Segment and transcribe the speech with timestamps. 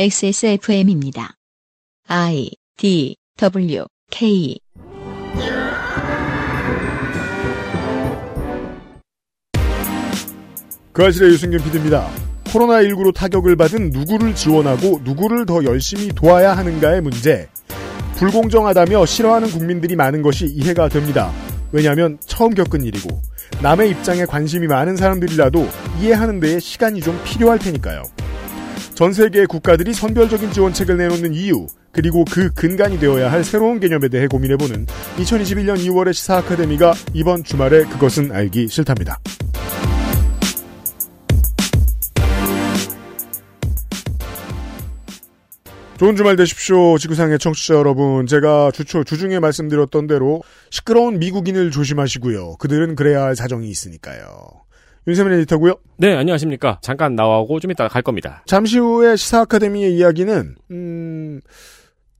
[0.00, 1.34] XSFM입니다.
[2.06, 4.60] I D W K
[10.92, 12.08] 그 아실의 유승균 PD입니다.
[12.44, 17.48] 코로나19로 타격을 받은 누구를 지원하고 누구를 더 열심히 도와야 하는가의 문제.
[18.18, 21.32] 불공정하다며 싫어하는 국민들이 많은 것이 이해가 됩니다.
[21.72, 23.20] 왜냐하면 처음 겪은 일이고
[23.62, 25.68] 남의 입장에 관심이 많은 사람들이라도
[26.00, 28.04] 이해하는 데에 시간이 좀 필요할 테니까요.
[28.98, 34.26] 전 세계의 국가들이 선별적인 지원책을 내놓는 이유, 그리고 그 근간이 되어야 할 새로운 개념에 대해
[34.26, 34.86] 고민해보는
[35.18, 39.20] 2021년 2월의 시사 아카데미가 이번 주말에 그것은 알기 싫답니다.
[45.98, 46.98] 좋은 주말 되십시오.
[46.98, 48.26] 지구상의 청취자 여러분.
[48.26, 52.56] 제가 주초, 주중에 말씀드렸던 대로 시끄러운 미국인을 조심하시고요.
[52.56, 54.67] 그들은 그래야 할 사정이 있으니까요.
[55.06, 55.74] 윤세민 에디터고요.
[55.96, 56.80] 네, 안녕하십니까.
[56.82, 58.42] 잠깐 나와고 좀 이따가 갈 겁니다.
[58.46, 61.40] 잠시 후에 시사 아카데미의 이야기는 음,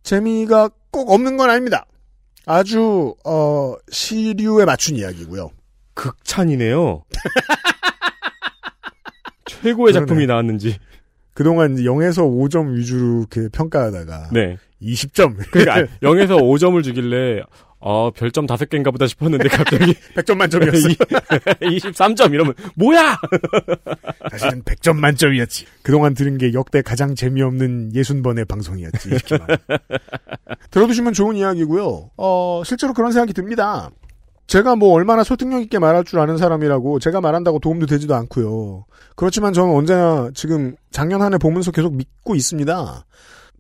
[0.03, 1.85] 재미가 꼭 없는 건 아닙니다.
[2.47, 5.51] 아주 어, 시류에 맞춘 이야기고요.
[5.95, 7.05] 극찬이네요.
[9.45, 10.07] 최고의 그러네.
[10.07, 10.79] 작품이 나왔는지.
[11.35, 14.57] 그동안 0에서 5점 위주로 이렇게 평가하다가 네.
[14.83, 15.37] 20점.
[15.51, 17.43] 그러니까 0에서 5점을 주길래
[17.81, 20.89] 어, 별점 5개인가 보다 싶었는데 갑자기 100점 만점이었어.
[21.63, 23.17] 23점 이러면 뭐야?
[24.33, 25.67] 사실은 100점 만점이었지.
[25.83, 29.11] 그동안 들은 게 역대 가장 재미없는 60번의 방송이었지.
[30.71, 32.11] 들어두시면 좋은 이야기고요.
[32.17, 33.91] 어, 실제로 그런 생각이 듭니다.
[34.49, 38.87] 제가 뭐 얼마나 설득력 있게 말할 줄 아는 사람이라고 제가 말한다고 도움도 되지도 않고요.
[39.15, 43.05] 그렇지만 저는 언제나 지금 작년 한 해 보면서 계속 믿고 있습니다.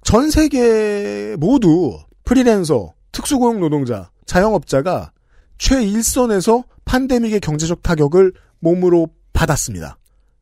[0.03, 5.12] 전 세계 모두 프리랜서, 특수고용 노동자, 자영업자가
[5.58, 9.98] 최일선에서 팬데믹의 경제적 타격을 몸으로 받았습니다.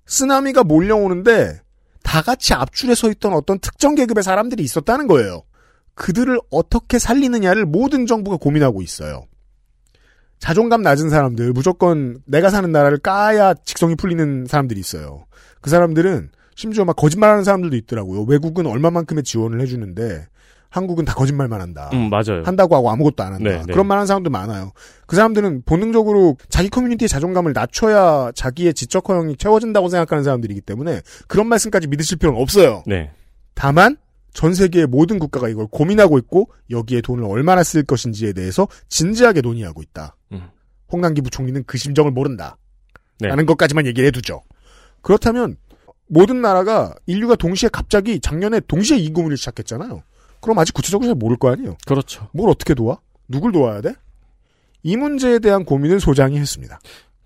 [0.07, 1.61] 쓰나미가 몰려오는데
[2.03, 5.43] 다 같이 앞줄에 서 있던 어떤 특정 계급의 사람들이 있었다는 거예요.
[5.95, 9.27] 그들을 어떻게 살리느냐를 모든 정부가 고민하고 있어요.
[10.39, 15.25] 자존감 낮은 사람들, 무조건 내가 사는 나라를 까야 직성이 풀리는 사람들이 있어요.
[15.61, 18.23] 그 사람들은 심지어 막 거짓말하는 사람들도 있더라고요.
[18.23, 20.27] 외국은 얼마만큼의 지원을 해주는데
[20.71, 21.91] 한국은 다 거짓말만 한다.
[21.93, 22.43] 음, 맞아요.
[22.45, 23.51] 한다고 하고 아무것도 안 한다.
[23.51, 23.73] 네, 네.
[23.73, 24.73] 그런 말 하는 사람도 많아요.
[25.07, 31.47] 그 사람들은 본능적으로 자기 커뮤니티의 자존감을 낮춰야 자기의 지적 허용이 채워진다고 생각하는 사람들이기 때문에 그런
[31.47, 32.83] 말씀까지 믿으실 필요는 없어요.
[32.87, 33.11] 네.
[33.55, 33.97] 다만
[34.33, 39.83] 전 세계의 모든 국가가 이걸 고민하고 있고 여기에 돈을 얼마나 쓸 것인지에 대해서 진지하게 논의하고
[39.83, 40.17] 있다.
[40.33, 40.49] 음.
[40.93, 42.59] 홍남기 부총리는 그 심정을 모른다.
[43.19, 43.29] 네.
[43.29, 44.43] 라는 것까지만 얘기를 해두죠.
[45.01, 45.57] 그렇다면
[46.09, 50.03] 모든 나라가 인류가 동시에 갑자기 작년에 동시에 인구문을 시작했잖아요.
[50.47, 51.77] 그럼 아직 구체적으로 잘 모를 거 아니에요.
[51.87, 52.29] 그렇죠.
[52.33, 52.99] 뭘 어떻게 도와?
[53.29, 53.95] 누굴 도와야 돼?
[54.85, 56.79] 이 문제에 대한 고민을 소장이 했습니다.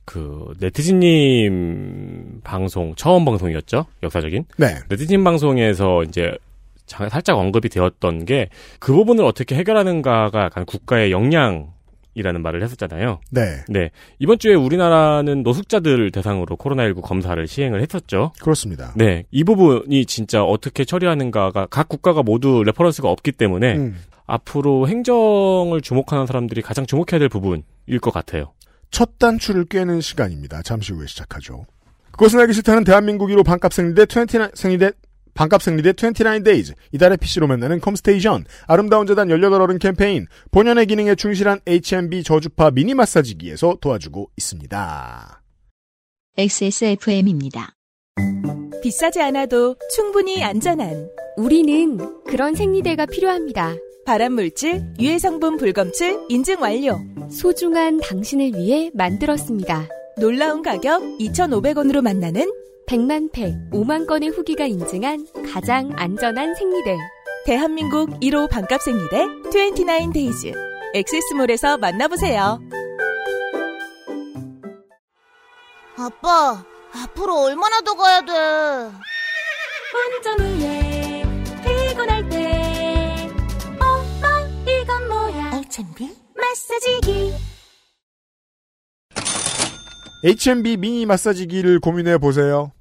[0.06, 3.86] 그 네티즌님 방송 처음 방송이었죠.
[4.02, 4.44] 역사적인.
[4.56, 4.76] 네.
[4.88, 6.32] 네티즌 방송에서 이제
[6.86, 8.48] 자- 살짝 언급이 되었던 게
[8.78, 11.72] 그 부분을 어떻게 해결하는가가 약간 국가의 역량
[12.14, 13.20] 이라는 말을 했었잖아요.
[13.30, 13.64] 네.
[13.68, 13.90] 네.
[14.18, 18.32] 이번 주에 우리나라는 노숙자들을 대상으로 코로나19 검사를 시행을 했었죠.
[18.40, 18.92] 그렇습니다.
[18.96, 19.24] 네.
[19.30, 23.96] 이 부분이 진짜 어떻게 처리하는가가 각 국가가 모두 reference가 없기 때문에 음.
[24.26, 28.52] 앞으로 행정을 주목하는 사람들이 가장 주목해야 될 부분일 것 같아요.
[28.90, 30.62] 첫 단추를 꿰는 시간입니다.
[30.62, 31.64] 잠시 후에 시작하죠.
[32.12, 34.92] 그것은 알기 싫다는 대한민국 1호 반값 생리대 29 생리대
[35.34, 42.22] 반값 생리대 29days 이달의 PC로 만나는 컴스테이션 아름다운 재단 18어른 캠페인 본연의 기능에 충실한 H&B
[42.22, 45.42] 저주파 미니 마사지기에서 도와주고 있습니다.
[46.36, 47.74] XSFM입니다.
[48.82, 53.74] 비싸지 않아도 충분히 안전한 우리는 그런 생리대가 필요합니다.
[54.06, 56.98] 발암물질, 유해성분 불검출 인증 완료.
[57.30, 59.86] 소중한 당신을 위해 만들었습니다.
[60.18, 62.50] 놀라운 가격 2,500원으로 만나는
[62.90, 66.96] 100만 팩, 5만 건의 후기가 인증한 가장 안전한 생리대.
[67.46, 70.52] 대한민국 1호 반값 생리대 29days.
[70.94, 72.58] 엑세스몰에서 만나보세요.
[75.96, 78.32] 아빠, 앞으로 얼마나 더 가야 돼?
[79.94, 81.22] 운전 후에
[81.62, 83.30] 피곤할 때
[83.78, 86.10] 엄마 이건 뭐야 알찬비?
[86.34, 87.34] 마사지기
[90.24, 92.72] H&B 미니 마사지기를 고민해 보세요.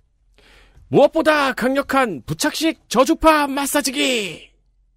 [0.89, 4.49] 무엇보다 강력한 부착식 저주파 마사지기!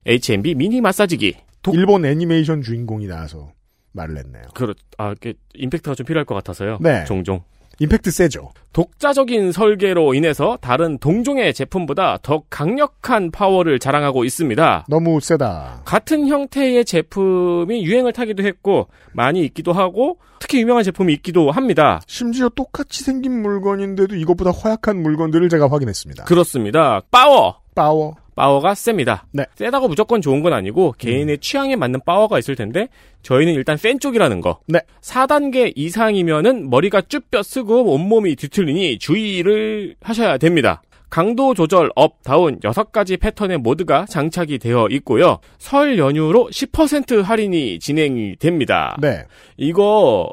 [0.06, 1.36] H&B 미니 마사지기.
[1.62, 3.52] 독- 일본 애니메이션 주인공이 나와서
[3.92, 4.42] 말을 했네요.
[4.54, 6.78] 그렇, 아, 이게 임팩트가 좀 필요할 것 같아서요.
[6.80, 7.04] 네.
[7.04, 7.42] 종종.
[7.78, 8.50] 임팩트 세죠.
[8.72, 14.86] 독자적인 설계로 인해서 다른 동종의 제품보다 더 강력한 파워를 자랑하고 있습니다.
[14.88, 15.82] 너무 세다.
[15.84, 22.00] 같은 형태의 제품이 유행을 타기도 했고 많이 있기도 하고 특히 유명한 제품이 있기도 합니다.
[22.06, 26.24] 심지어 똑같이 생긴 물건인데도 이것보다 허약한 물건들을 제가 확인했습니다.
[26.24, 27.00] 그렇습니다.
[27.10, 28.16] 파워, 파워.
[28.34, 29.26] 파워가 셉니다.
[29.32, 29.44] 네.
[29.54, 32.88] 세다고 무조건 좋은 건 아니고 개인의 취향에 맞는 파워가 있을 텐데
[33.22, 34.60] 저희는 일단 센 쪽이라는 거.
[34.66, 34.80] 네.
[35.00, 40.82] 4단계 이상이면은 머리가 쭈뼛 서고 온몸이 뒤틀리니 주의를 하셔야 됩니다.
[41.12, 45.40] 강도 조절 up, down 6가지 패턴의 모드가 장착이 되어 있고요.
[45.58, 48.96] 설 연휴로 10% 할인이 진행이 됩니다.
[48.98, 49.24] 네.
[49.58, 50.32] 이거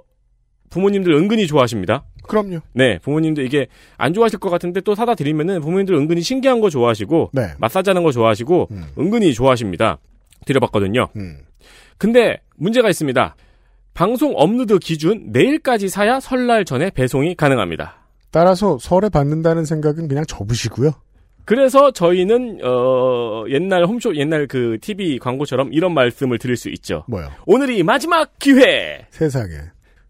[0.70, 2.04] 부모님들 은근히 좋아하십니다.
[2.28, 2.60] 그럼요.
[2.74, 3.68] 네, 부모님들 이게
[3.98, 7.48] 안 좋아하실 것 같은데 또 사다 드리면은 부모님들 은근히 신기한 거 좋아하시고 네.
[7.58, 8.86] 마사지 하는 거 좋아하시고 음.
[8.98, 9.98] 은근히 좋아하십니다.
[10.46, 11.08] 드려봤거든요.
[11.16, 11.40] 음.
[11.98, 13.36] 근데 문제가 있습니다.
[13.94, 17.98] 방송 업로드 기준 내일까지 사야 설날 전에 배송이 가능합니다.
[18.32, 20.92] 따라서 설에 받는다는 생각은 그냥 접으시고요.
[21.46, 27.04] 그래서 저희는 어 옛날 홈쇼 옛날 그 TV 광고처럼 이런 말씀을 드릴 수 있죠.
[27.08, 27.28] 뭐요?
[27.48, 29.08] 오늘이 마지막 기회.
[29.10, 29.56] 세상에.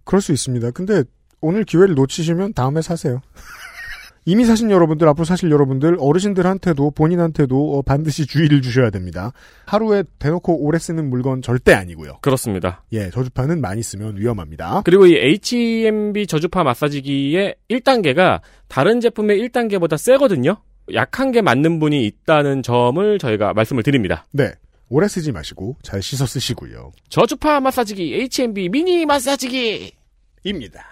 [0.10, 0.72] 그럴 수 있습니다.
[0.72, 1.04] 근데
[1.40, 3.22] 오늘 기회를 놓치시면 다음에 사세요.
[4.26, 9.34] 이미 사신 여러분들, 앞으로 사실 여러분들, 어르신들한테도 본인한테도 어, 반드시 주의를 주셔야 됩니다.
[9.68, 12.18] 하루에 대놓고 오래 쓰는 물건 절대 아니고요.
[12.22, 12.84] 그렇습니다.
[12.92, 14.82] 예, 저주파는 많이 쓰면 위험합니다.
[14.84, 20.58] 그리고 이 HMB 저주파 마사지기의 1단계가 다른 제품의 1단계보다 세거든요.
[20.92, 24.26] 약한 게 맞는 분이 있다는 점을 저희가 말씀을 드립니다.
[24.32, 24.54] 네.
[24.90, 26.94] 오래 쓰지 마시고 잘 씻어 쓰시고요.
[27.10, 29.99] 저주파 마사지기 HMB 미니 마사지기
[30.44, 30.86] 입니다.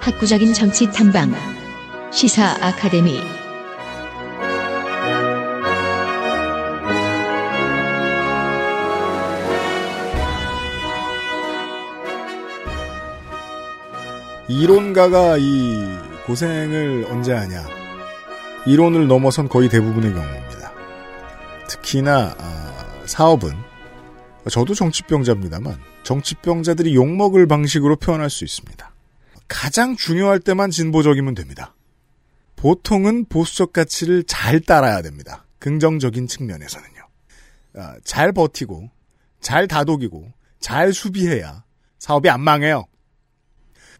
[0.00, 1.32] 학구적인 정치 탐방
[2.12, 3.41] 시사 아카데미
[14.62, 15.74] 이론가가 이
[16.24, 17.66] 고생을 언제 하냐.
[18.64, 20.72] 이론을 넘어선 거의 대부분의 경우입니다.
[21.68, 23.50] 특히나 아, 사업은
[24.48, 28.94] 저도 정치병자입니다만 정치병자들이 욕먹을 방식으로 표현할 수 있습니다.
[29.48, 31.74] 가장 중요할 때만 진보적이면 됩니다.
[32.54, 35.44] 보통은 보수적 가치를 잘 따라야 됩니다.
[35.58, 37.08] 긍정적인 측면에서는요.
[37.78, 38.90] 아, 잘 버티고
[39.40, 41.64] 잘 다독이고 잘 수비해야
[41.98, 42.84] 사업이 안 망해요.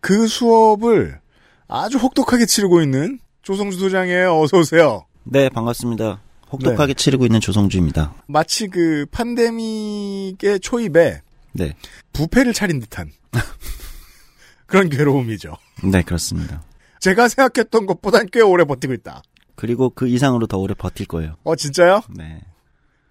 [0.03, 1.21] 그 수업을
[1.69, 4.39] 아주 혹독하게 치르고 있는 조성주 소장이에요.
[4.41, 5.07] 어서 오세요.
[5.23, 6.21] 네, 반갑습니다.
[6.51, 8.13] 혹독하게 치르고 있는 조성주입니다.
[8.27, 11.23] 마치 그 팬데믹의 초입에
[11.53, 11.75] 네.
[12.13, 13.11] 부패를 차린 듯한
[14.67, 15.57] 그런 괴로움이죠.
[15.85, 16.63] 네, 그렇습니다.
[16.99, 19.23] 제가 생각했던 것보단 꽤 오래 버티고 있다.
[19.55, 21.37] 그리고 그 이상으로 더 오래 버틸 거예요.
[21.45, 22.03] 어 진짜요?
[22.11, 22.41] 네.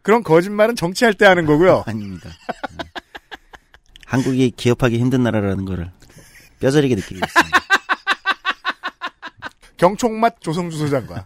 [0.01, 1.83] 그런 거짓말은 정치할 때 하는 거고요.
[1.87, 2.29] 아닙니다.
[2.77, 2.83] 네.
[4.05, 5.89] 한국이 기업하기 힘든 나라라는 거를
[6.61, 7.59] 뼈저리게 느끼고 있습니다.
[9.77, 11.25] 경총맛 조성주 소장과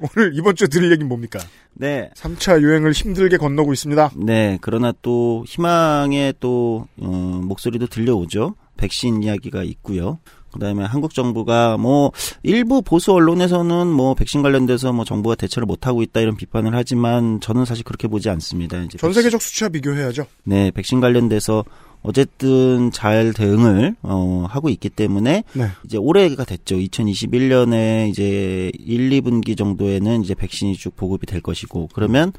[0.00, 1.38] 오늘 이번 주에 들을 얘기는 뭡니까?
[1.74, 2.10] 네.
[2.14, 4.12] 3차 유행을 힘들게 건너고 있습니다.
[4.16, 8.54] 네, 그러나 또 희망의 또 어, 목소리도 들려오죠.
[8.76, 10.18] 백신 이야기가 있고요.
[10.52, 12.10] 그다음에 한국 정부가 뭐
[12.42, 17.40] 일부 보수 언론에서는 뭐 백신 관련돼서 뭐 정부가 대처를 못 하고 있다 이런 비판을 하지만
[17.40, 18.82] 저는 사실 그렇게 보지 않습니다.
[18.82, 20.26] 이제 전 세계적 수치와 비교해야죠.
[20.44, 21.64] 네, 백신 관련돼서
[22.02, 25.68] 어쨌든 잘 대응을 어, 하고 있기 때문에 네.
[25.84, 26.76] 이제 올해가 됐죠.
[26.76, 32.32] 2021년에 이제 1, 2분기 정도에는 이제 백신이 쭉 보급이 될 것이고 그러면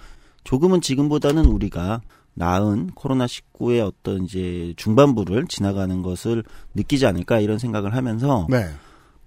[0.44, 2.02] 조금은 지금보다는 우리가
[2.34, 6.44] 나은 코로나 19의 어떤 이제 중반부를 지나가는 것을
[6.74, 8.68] 느끼지 않을까 이런 생각을 하면서 네.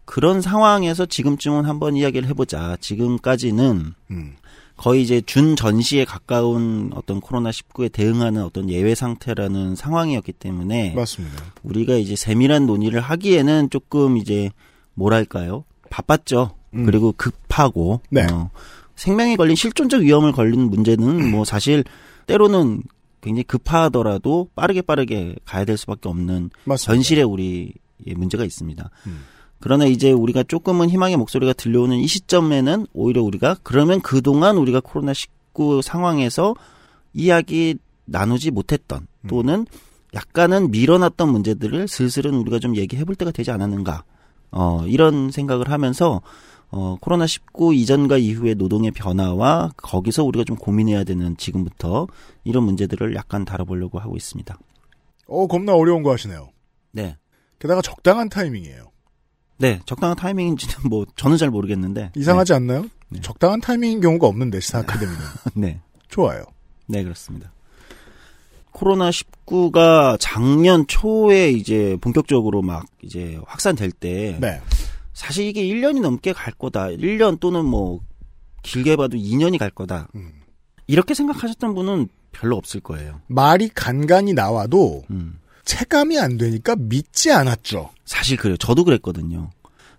[0.04, 2.76] 그런 상황에서 지금쯤은 한번 이야기를 해보자.
[2.80, 4.37] 지금까지는 음.
[4.76, 11.45] 거의 이제 준 전시에 가까운 어떤 코로나 19에 대응하는 어떤 예외 상태라는 상황이었기 때문에 맞습니다.
[11.62, 14.50] 우리가 이제 세밀한 논의를 하기에는 조금 이제
[14.95, 16.57] 뭐랄까요 바빴죠.
[16.75, 16.87] 음.
[16.87, 18.26] 그리고 급하고 네.
[18.33, 18.50] 어,
[18.97, 21.85] 생명에 걸린 실존적 위험을 걸린 문제는 뭐 사실
[22.26, 22.83] 때로는
[23.21, 26.93] 굉장히 급하더라도 빠르게 빠르게 가야 될 수밖에 없는 맞습니다.
[26.93, 27.73] 전실에 우리의
[28.16, 28.90] 문제가 있습니다.
[29.07, 29.25] 음.
[29.64, 35.80] 그러나 이제 우리가 조금은 희망의 목소리가 들려오는 이 시점에는 오히려 우리가 그러면 그동안 우리가 코로나19
[35.80, 36.54] 상황에서
[37.14, 39.26] 이야기 나누지 못했던 음.
[39.26, 39.66] 또는
[40.12, 44.04] 약간은 밀어놨던 문제들을 슬슬은 우리가 좀 얘기해 볼 때가 되지 않았는가.
[44.50, 46.21] 어, 이런 생각을 하면서
[46.68, 52.06] 어, 코로나19 이전과 이후의 노동의 변화와 거기서 우리가 좀 고민해야 되는 지금부터
[52.44, 54.59] 이런 문제들을 약간 다뤄보려고 하고 있습니다.
[55.26, 56.50] 어, 겁나 어려운 거 하시네요.
[56.92, 57.16] 네.
[57.59, 58.92] 게다가 적당한 타이밍이에요.
[59.64, 62.85] 네, 적당한 타이밍인지는 뭐 저는 잘 모르겠는데 이상하지 않나요?
[63.09, 63.21] 네.
[63.23, 65.18] 적당한 타이밍인 경우가 없는데 시사 아카데미는
[65.56, 66.44] 네, 좋아요.
[66.87, 67.50] 네 그렇습니다.
[68.73, 74.61] 코로나 19가 작년 초에 이제 본격적으로 막 이제 확산될 때 네.
[75.14, 76.88] 사실 이게 1년이 넘게 갈 거다.
[76.88, 78.00] 1년 또는 뭐
[78.62, 80.09] 길게 봐도 2년이 갈 거다.
[80.14, 80.33] 음.
[80.87, 83.23] 이렇게 생각하셨던 분은 별로 없을 거예요.
[83.28, 85.38] 말이 간간히 나와도 음.
[85.64, 87.93] 체감이 안 되니까 믿지 않았죠.
[88.04, 88.56] 사실 그래요.
[88.56, 89.50] 저도 그랬거든요.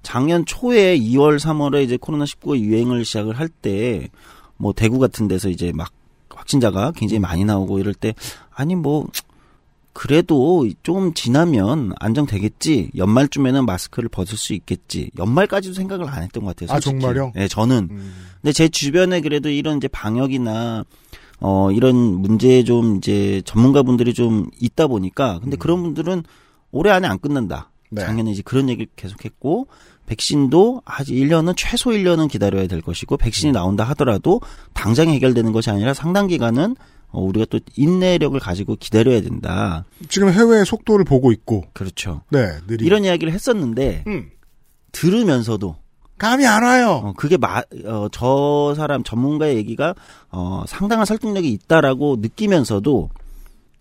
[0.03, 4.09] 작년 초에 2월, 3월에 이제 코로나19 유행을 시작을 할 때,
[4.57, 5.91] 뭐, 대구 같은 데서 이제 막
[6.29, 8.13] 확진자가 굉장히 많이 나오고 이럴 때,
[8.51, 9.07] 아니, 뭐,
[9.93, 12.91] 그래도 좀 지나면 안정되겠지.
[12.97, 15.09] 연말쯤에는 마스크를 벗을 수 있겠지.
[15.17, 16.75] 연말까지도 생각을 안 했던 것 같아요.
[16.75, 17.00] 아, 솔직히.
[17.00, 17.31] 정말요?
[17.33, 17.88] 네, 저는.
[17.89, 18.13] 음.
[18.41, 20.83] 근데 제 주변에 그래도 이런 이제 방역이나
[21.39, 26.24] 어 이런 문제에 좀 이제 전문가분들이 좀 있다 보니까 근데 그런 분들은
[26.71, 27.71] 올해 안에 안 끝난다.
[27.95, 28.01] 네.
[28.01, 29.67] 작년에 이제 그런 얘기를 계속했고
[30.05, 34.41] 백신도 아직 1년은 최소 1년은 기다려야 될 것이고 백신이 나온다 하더라도
[34.73, 36.75] 당장 해결되는 것이 아니라 상당 기간은
[37.09, 39.85] 어, 우리가 또 인내력을 가지고 기다려야 된다.
[40.09, 42.23] 지금 해외의 속도를 보고 있고, 그렇죠.
[42.29, 42.85] 네, 느리.
[42.85, 44.29] 이런 이야기를 했었는데 음,
[44.91, 45.77] 들으면서도
[46.17, 47.01] 감이 안 와요.
[47.03, 49.95] 어, 그게 마, 어, 저 사람 전문가의 얘기가
[50.29, 53.09] 어, 상당한 설득력이 있다라고 느끼면서도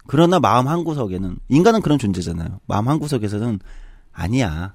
[0.06, 2.60] 그러나 마음 한 구석에는 인간은 그런 존재잖아요.
[2.66, 3.58] 마음 한 구석에서는
[4.14, 4.74] 아니야.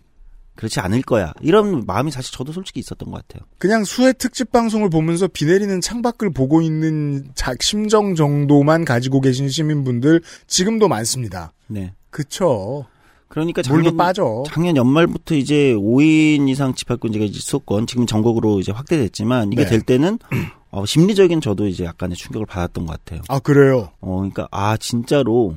[0.55, 1.31] 그렇지 않을 거야.
[1.39, 3.47] 이런 마음이 사실 저도 솔직히 있었던 것 같아요.
[3.59, 9.47] 그냥 수해 특집 방송을 보면서 비 내리는 창밖을 보고 있는 자, 심정 정도만 가지고 계신
[9.47, 11.53] 시민분들 지금도 많습니다.
[11.67, 11.93] 네.
[12.09, 12.85] 그쵸.
[13.29, 14.43] 그러니까 물도 작년 빠져.
[14.47, 19.69] 작년 연말부터 이제 5인 이상 집합금지가 이제 수도권 지금 전국으로 이제 확대됐지만 이게 네.
[19.69, 20.19] 될 때는
[20.71, 23.21] 어, 심리적인 저도 이제 약간의 충격을 받았던 것 같아요.
[23.29, 23.91] 아, 그래요.
[24.01, 25.55] 어, 그러니까 아 진짜로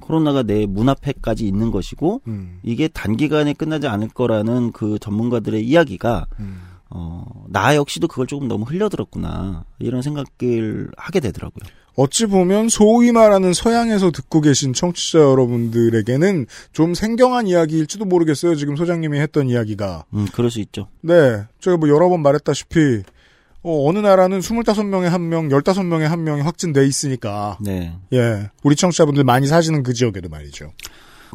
[0.00, 6.26] 코로나가 내 문 앞에까지 있는 것이고 음, 이게 단기간에 끝나지 않을 거라는 그 전문가들의 이야기가
[6.40, 6.58] 음.
[6.90, 11.64] 어, 나 역시도 그걸 조금 너무 흘려들었구나 이런 생각을 하게 되더라고요.
[11.96, 18.54] 어찌 보면 소위 말하는 서양에서 듣고 계신 청취자 여러분들에게는 좀 생경한 이야기일지도 모르겠어요.
[18.54, 20.04] 지금 소장님이 했던 이야기가.
[20.12, 20.88] 음, 그럴 수 있죠.
[21.00, 21.44] 네.
[21.58, 23.02] 제가 뭐 여러 번 말했다시피,
[23.68, 27.58] 어, 어느 나라는 25명에 한 명, 15명에 한 명이 확진돼 있으니까.
[27.60, 27.92] 네.
[28.12, 28.48] 예.
[28.62, 30.70] 우리 청취자분들 많이 사시는 그 지역에도 말이죠.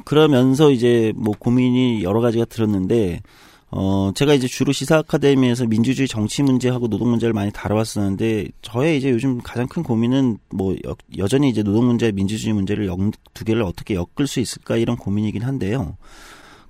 [0.06, 3.22] 그러면서 이제 뭐 고민이 여러 가지가 들었는데
[3.70, 9.10] 어 제가 이제 주로 시사 아카데미에서 민주주의 정치 문제하고 노동 문제를 많이 다뤄왔었는데 저의 이제
[9.10, 12.98] 요즘 가장 큰 고민은 뭐 여, 여전히 이제 노동 문제, 민주주의 문제를 역,
[13.34, 15.98] 두 개를 어떻게 엮을 수 있을까 이런 고민이긴 한데요.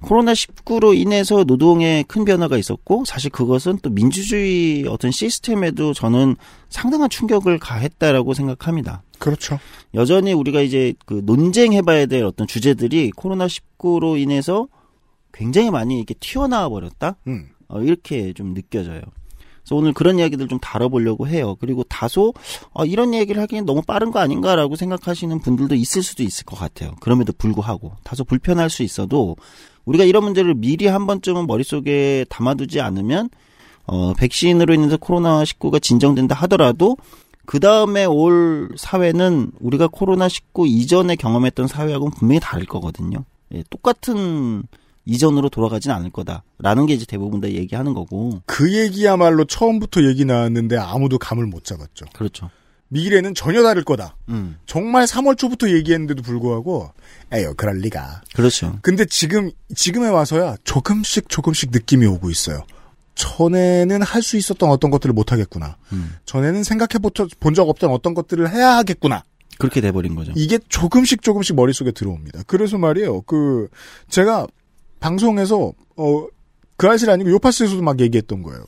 [0.02, 6.36] 코로나 19로 인해서 노동에 큰 변화가 있었고 사실 그것은 또 민주주의 어떤 시스템에도 저는
[6.70, 9.04] 상당한 충격을 가했다라고 생각합니다.
[9.20, 9.60] 그렇죠.
[9.94, 14.68] 여전히 우리가 이제 그 논쟁해봐야 될 어떤 주제들이 코로나 19로 인해서
[15.32, 17.18] 굉장히 많이 이렇게 튀어나와 버렸다.
[17.28, 17.50] 음.
[17.68, 19.02] 어, 이렇게 좀 느껴져요.
[19.72, 21.56] 그래서 오늘 그런 이야기들 좀 다뤄보려고 해요.
[21.62, 22.34] 그리고 다소
[22.74, 26.96] 어, 이런 얘기를 하기엔 너무 빠른 거 아닌가라고 생각하시는 분들도 있을 수도 있을 것 같아요.
[27.00, 29.38] 그럼에도 불구하고 다소 불편할 수 있어도
[29.86, 33.30] 우리가 이런 문제를 미리 한 번쯤은 머릿속에 담아두지 않으면
[33.86, 36.98] 어, 백신으로 인해서 코로나 19가 진정된다 하더라도
[37.46, 43.24] 그 다음에 올 사회는 우리가 코로나 19 이전에 경험했던 사회하고는 분명히 다를 거거든요.
[43.54, 44.64] 예, 똑같은
[45.06, 50.78] 이전으로 돌아가진 않을 거다라는 게 이제 대부분 다 얘기하는 거고 그 얘기야말로 처음부터 얘기 나왔는데
[50.78, 52.06] 아무도 감을 못 잡았죠.
[52.14, 52.50] 그렇죠.
[52.90, 54.18] 미래는 전혀 다를 거다.
[54.28, 56.92] 음, 정말 3월 초부터 얘기했는데도 불구하고,
[57.32, 58.22] 에요, 그럴 리가.
[58.36, 58.80] 그렇죠.
[58.82, 62.66] 근데 지금, 지금에 와서야 조금씩 조금씩 느낌이 오고 있어요.
[63.16, 65.78] 전에는 할 수 있었던 어떤 것들을 못 하겠구나.
[65.94, 67.00] 음, 전에는 생각해
[67.40, 69.24] 본 적 없던 어떤 것들을 해야 하겠구나.
[69.58, 70.32] 그렇게 돼버린 거죠.
[70.36, 72.44] 이게 조금씩 조금씩 머릿속에 들어옵니다.
[72.48, 73.22] 그래서 말이에요.
[73.22, 73.68] 그,
[74.10, 74.48] 제가
[75.02, 76.28] 방송에서, 어,
[76.78, 78.64] 그 아실 아니고 요파스에서도 막 얘기했던 거예요.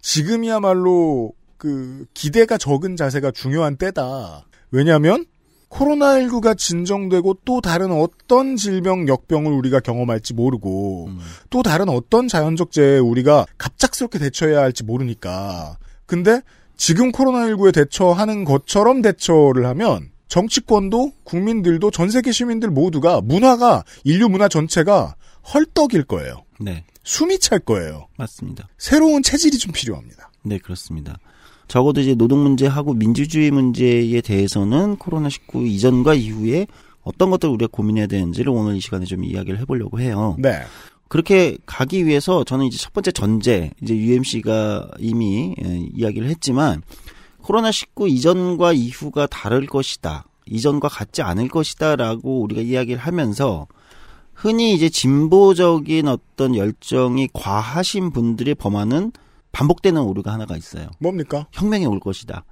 [0.00, 4.46] 지금이야말로 그 기대가 적은 자세가 중요한 때다.
[4.70, 5.26] 왜냐하면
[5.70, 11.18] 코로나19가 진정되고 또 다른 어떤 질병, 역병을 우리가 경험할지 모르고 음,
[11.50, 15.76] 또 다른 어떤 자연적 재해에 우리가 갑작스럽게 대처해야 할지 모르니까.
[16.06, 16.40] 근데
[16.76, 24.48] 지금 코로나19에 대처하는 것처럼 대처를 하면 정치권도 국민들도 전 세계 시민들 모두가 문화가 인류 문화
[24.48, 25.14] 전체가
[25.52, 26.44] 헐떡일 거예요.
[26.60, 28.08] 네, 숨이 찰 거예요.
[28.16, 28.68] 맞습니다.
[28.78, 30.30] 새로운 체질이 좀 필요합니다.
[30.42, 31.18] 네, 그렇습니다.
[31.68, 36.66] 적어도 이제 노동 문제하고 민주주의 문제에 대해서는 코로나19 이전과 이후에
[37.02, 40.36] 어떤 것들을 우리가 고민해야 되는지를 오늘 이 시간에 좀 이야기를 해보려고 해요.
[40.38, 40.62] 네.
[41.08, 46.82] 그렇게 가기 위해서 저는 이제 첫 번째 전제, 이제 UMC가 이미 예, 이야기를 했지만
[47.42, 50.26] 코로나19 이전과 이후가 다를 것이다.
[50.46, 53.68] 이전과 같지 않을 것이다라고 우리가 이야기를 하면서
[54.36, 59.10] 흔히 이제 진보적인 어떤 열정이 과하신 분들이 범하는
[59.50, 60.88] 반복되는 오류가 하나가 있어요.
[61.00, 61.46] 뭡니까?
[61.52, 62.44] 혁명이 올 것이다.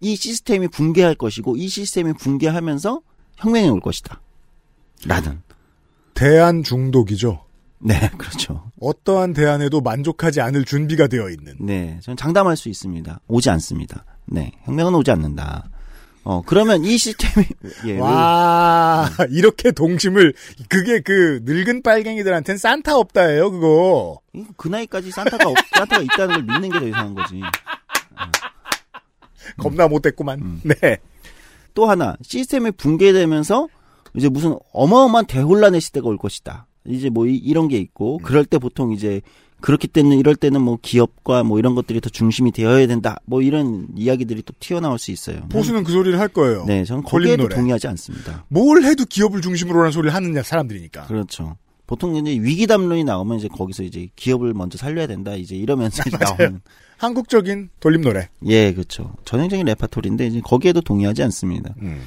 [0.00, 3.02] 이 시스템이 붕괴할 것이고 이 시스템이 붕괴하면서
[3.36, 4.22] 혁명이 올 것이다.
[5.06, 5.42] 라는.
[6.14, 7.44] 대한 중독이죠.
[7.78, 8.70] 네, 그렇죠.
[8.80, 11.56] 어떠한 대안에도 만족하지 않을 준비가 되어 있는.
[11.60, 13.20] 네, 저는 장담할 수 있습니다.
[13.28, 14.06] 오지 않습니다.
[14.24, 15.68] 네, 혁명은 오지 않는다.
[16.24, 17.46] 어, 그러면 이 시스템이,
[17.86, 20.34] 예, 와, 이렇게 동심을,
[20.68, 24.20] 그게 그, 늙은 빨갱이들한텐 산타 없다예요, 그거.
[24.32, 27.40] 왜- 그 나이까지 산타가, 없- 산타가 있다는 걸 믿는 게 더 이상한 거지.
[29.58, 30.40] 겁나 못됐구만.
[30.40, 30.60] 음.
[30.64, 30.98] 네.
[31.74, 33.68] 또 하나, 시스템이 붕괴되면서
[34.14, 36.66] 이제 무슨 어마어마한 대혼란의 시대가 올 것이다.
[36.86, 38.22] 이제 뭐 이, 런게 있고, 음.
[38.22, 39.20] 그럴 때 보통 이제
[39.62, 43.16] 그렇기 때문에 이럴 때는 뭐 기업과 뭐 이런 것들이 더 중심이 되어야 된다.
[43.24, 45.40] 뭐 이런 이야기들이 또 튀어나올 수 있어요.
[45.48, 46.64] 보수는 그 소리를 할 거예요.
[46.66, 47.48] 네, 저는 거기에도.
[47.48, 48.44] 동의하지 않습니다.
[48.48, 51.06] 뭘 해도 기업을 중심으로 하는 소리를 하는 사람들이니까.
[51.06, 51.56] 그렇죠.
[51.86, 55.34] 보통 이제 위기 담론이 나오면 이제 거기서 이제 기업을 먼저 살려야 된다.
[55.34, 56.60] 이제 이러면서 이제 나오는.
[56.96, 58.28] 한국적인 돌림 노래.
[58.46, 59.14] 예, 그렇죠.
[59.24, 61.74] 전형적인 레파토리인데 이제 거기에도 동의하지 않습니다.
[61.82, 62.02] 음.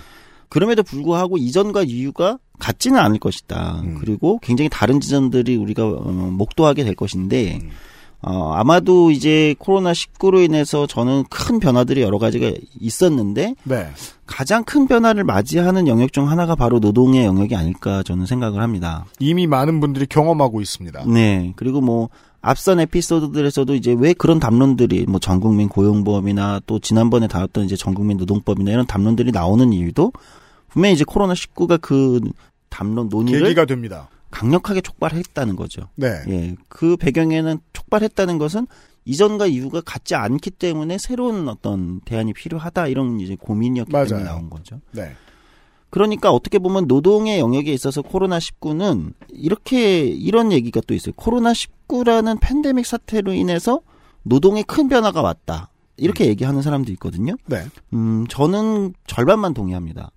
[0.50, 3.82] 그럼에도 불구하고 이전과 이유가 같지는 않을 것이다.
[3.84, 3.98] 음.
[4.00, 7.70] 그리고 굉장히 다른 지점들이 우리가 어, 목도하게 될 것인데 음.
[8.22, 13.88] 어, 아마도 이제 코로나 19로 인해서 저는 큰 변화들이 여러 가지가 있었는데 네.
[14.26, 19.06] 가장 큰 변화를 맞이하는 영역 중 하나가 바로 노동의 영역이 아닐까 저는 생각을 합니다.
[19.20, 21.06] 이미 많은 분들이 경험하고 있습니다.
[21.06, 21.54] 네.
[21.56, 22.10] 그리고 뭐
[22.42, 28.72] 앞선 에피소드들에서도 이제 왜 그런 담론들이 뭐 전국민 고용보험이나 또 지난번에 다뤘던 이제 전국민 노동법이나
[28.72, 30.12] 이런 담론들이 나오는 이유도
[30.76, 32.20] 분명히 이제 코로나 19가 그
[32.70, 34.10] 담론 논의를 계기가 됩니다.
[34.30, 35.88] 강력하게 촉발했다는 거죠.
[35.96, 36.10] 네.
[36.28, 36.56] 예.
[36.68, 38.68] 그 배경에는 촉발했다는 것은
[39.06, 44.26] 이전과 이유가 같지 않기 때문에 새로운 어떤 대안이 필요하다 이런 이제 고민이었기 때문에 맞아요.
[44.26, 44.82] 나온 거죠.
[44.92, 45.14] 네.
[45.90, 51.14] 그러니까 어떻게 보면 노동의 영역에 있어서 코로나 19는 이렇게 이런 얘기가 또 있어요.
[51.16, 53.80] 코로나 19라는 팬데믹 사태로 인해서
[54.24, 55.70] 노동에 큰 변화가 왔다.
[55.96, 57.36] 이렇게 얘기하는 사람도 있거든요.
[57.46, 57.64] 네.
[57.94, 60.12] 음, 저는 절반만 동의합니다.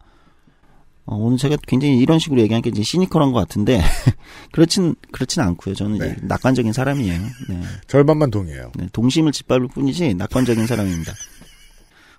[1.10, 3.80] 어, 오늘 제가 굉장히 이런 식으로 얘기하니까 이제 시니컬한 것 같은데
[4.52, 5.74] 그렇진 그렇진 않고요.
[5.74, 6.16] 저는 이제 네.
[6.22, 7.20] 낙관적인 사람이에요.
[7.48, 7.62] 네.
[7.86, 8.70] 절반만 동의해요.
[8.76, 11.14] 네, 동심을 짓밟을 뿐이지 낙관적인 사람입니다.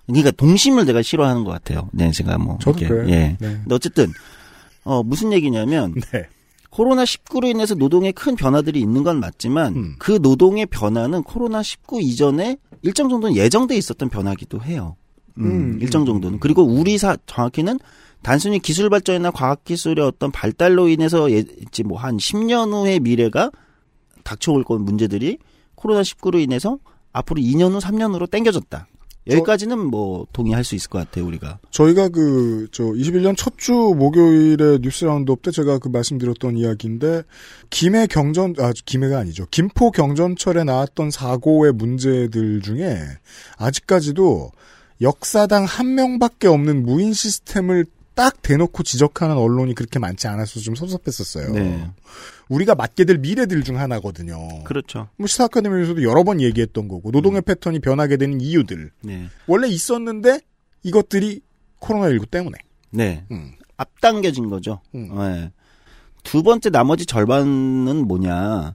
[0.06, 1.88] 그러니까 동심을 내가 싫어하는 것 같아요.
[1.92, 3.08] 네, 제가 뭐 저도 이렇게, 그래요.
[3.10, 3.36] 예.
[3.38, 3.60] 네.
[3.62, 4.12] 근데 어쨌든
[4.82, 6.26] 어 무슨 얘기냐면 네.
[6.70, 9.94] 코로나 19로 인해서 노동에 큰 변화들이 있는 건 맞지만 음.
[10.00, 14.96] 그 노동의 변화는 코로나 19 이전에 일정 정도는 예정돼 있었던 변화기도 해요.
[15.38, 17.78] 음, 음, 일정 음, 정도는 그리고 우리 사 정확히는
[18.22, 23.50] 단순히 기술 발전이나 과학 기술의 어떤 발달로 인해서 예, 이제 뭐한 10년 후의 미래가
[24.24, 25.38] 닥쳐올 건 문제들이
[25.74, 26.78] 코로나 19로 인해서
[27.12, 28.86] 앞으로 2년 후, 3년 후로 땡겨졌다.
[29.28, 31.58] 여기까지는 뭐 동의할 수 있을 것 같아요, 우리가.
[31.70, 37.22] 저희가 그, 저, 21년 첫 주 목요일에 뉴스 roundup 때 제가 그 말씀드렸던 이야기인데,
[37.68, 39.46] 김해 경전, 아, 김해가 아니죠.
[39.50, 42.98] 김포 경전철에 나왔던 사고의 문제들 중에,
[43.58, 44.50] 아직까지도
[45.02, 51.52] 역사당 한 명밖에 없는 무인 시스템을 딱 대놓고 지적하는 언론이 그렇게 많지 않아서 좀 섭섭했었어요.
[51.52, 51.90] 네.
[52.48, 54.64] 우리가 맞게 될 미래들 중 하나거든요.
[54.64, 55.08] 그렇죠.
[55.16, 59.28] 뭐 시사 아카데미에서도 여러 번 얘기했던 거고 노동의 패턴이 변하게 되는 이유들 네.
[59.46, 60.40] 원래 있었는데
[60.82, 61.40] 이것들이
[61.80, 62.58] 코로나19 때문에.
[62.90, 63.24] 네.
[63.30, 63.52] 음.
[63.76, 64.80] 앞당겨진 거죠.
[64.94, 65.16] 음.
[65.16, 65.52] 네.
[66.22, 68.74] 두 번째 나머지 절반은 뭐냐.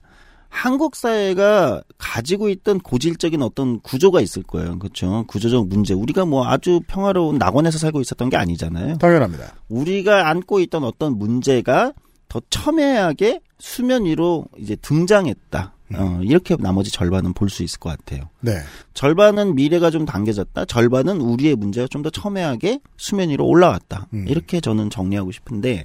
[0.55, 4.79] 한국 사회가 가지고 있던 고질적인 어떤 구조가 있을 거예요.
[4.79, 5.25] 그렇죠.
[5.27, 5.93] 구조적 문제.
[5.93, 8.97] 우리가 뭐 아주 평화로운 낙원에서 살고 있었던 게 아니잖아요.
[8.97, 9.53] 당연합니다.
[9.67, 11.91] 우리가 안고 있던 어떤 문제가
[12.29, 15.73] 더 첨예하게 수면 위로 이제 등장했다.
[15.93, 18.29] 어, 이렇게 나머지 절반은 볼 수 있을 것 같아요.
[18.39, 18.57] 네.
[18.95, 20.65] 절반은 미래가 좀 당겨졌다.
[20.65, 24.07] 절반은 우리의 문제가 좀 더 첨예하게 수면 위로 올라왔다.
[24.13, 24.25] 음.
[24.27, 25.83] 이렇게 저는 정리하고 싶은데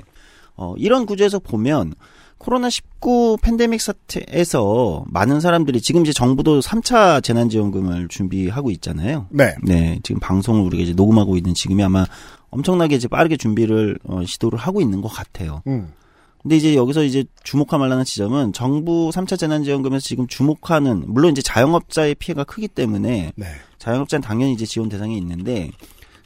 [0.56, 1.92] 어, 이런 구조에서 보면
[2.40, 9.26] 코로나19 팬데믹 사태에서 많은 사람들이 지금 이제 정부도 3차 재난지원금을 준비하고 있잖아요.
[9.30, 9.54] 네.
[9.62, 12.06] 네, 지금 방송을 우리가 이제 녹음하고 있는 지금이 아마
[12.50, 15.62] 엄청나게 이제 빠르게 준비를 어, 시도를 하고 있는 것 같아요.
[15.66, 15.92] 음.
[16.42, 22.14] 근데 이제 여기서 이제 주목할 만한 지점은 정부 3차 재난지원금에서 지금 주목하는 물론 이제 자영업자의
[22.14, 23.46] 피해가 크기 때문에 네.
[23.78, 25.70] 자영업자는 당연히 이제 지원 대상이 있는데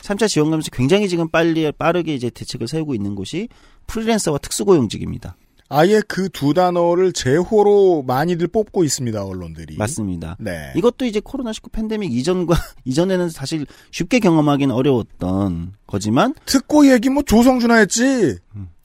[0.00, 3.48] 3차 지원금에서 굉장히 지금 빨리 빠르게 이제 대책을 세우고 있는 곳이
[3.88, 5.37] 프리랜서와 특수고용직입니다.
[5.68, 9.77] 아예 그 두 단어를 제호로 많이들 뽑고 있습니다, 언론들이.
[9.77, 10.37] 맞습니다.
[10.38, 10.72] 네.
[10.77, 17.77] 이것도 이제 코로나19 팬데믹 이전과 이전에는 사실 쉽게 경험하기는 어려웠던 거지만 특고 얘기 뭐 조성준아
[17.77, 18.37] 했지.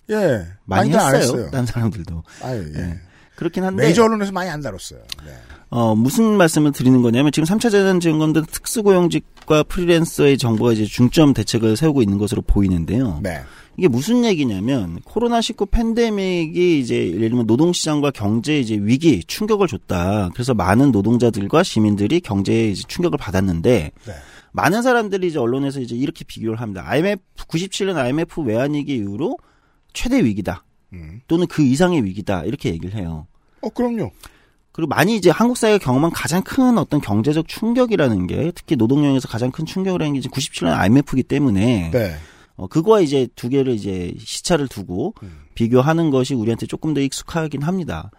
[0.10, 0.48] 예.
[0.66, 1.50] 많이 많이들 안 했어요.
[1.52, 2.80] 다른 사람들도 아유, 예.
[2.82, 3.00] 네.
[3.36, 5.02] 그렇긴 한데 메이저 언론에서 많이 안 다뤘어요.
[5.26, 5.32] 네.
[5.70, 11.78] 어, 무슨 말씀을 드리는 거냐면 지금 3차 재난 지원금도 특수고용직과 프리랜서의 정부가 이제 중점 대책을
[11.78, 13.20] 세우고 있는 것으로 보이는데요.
[13.22, 13.42] 네.
[13.80, 20.32] 이게 무슨 얘기냐면 코로나19 팬데믹이 이제 예를 들면 노동시장과 경제 이제 위기 충격을 줬다.
[20.34, 24.14] 그래서 많은 노동자들과 시민들이 경제에 이제 충격을 받았는데 네.
[24.52, 26.84] 많은 사람들이 이제 언론에서 이제 이렇게 비교를 합니다.
[26.88, 29.38] IMF 97년 IMF 외환위기 이후로
[29.94, 30.66] 최대 위기다.
[30.92, 31.22] 음.
[31.30, 32.44] 또는 그 이상의 위기다.
[32.44, 33.28] 이렇게 얘기를 해요.
[33.62, 34.12] 어, 그럼요.
[34.74, 39.52] 그리고 많이 이제 한국 사회가 경험한 가장 큰 어떤 경제적 충격이라는 게 특히 노동력에서 가장
[39.52, 42.16] 큰 충격을 한게 이제 97년 IMF이기 때문에 네.
[42.60, 45.44] 어, 그거와 이제 두 개를 이제 시차를 두고 음.
[45.56, 48.12] 비교하는 것이 우리한테 조금 더 익숙하긴 합니다.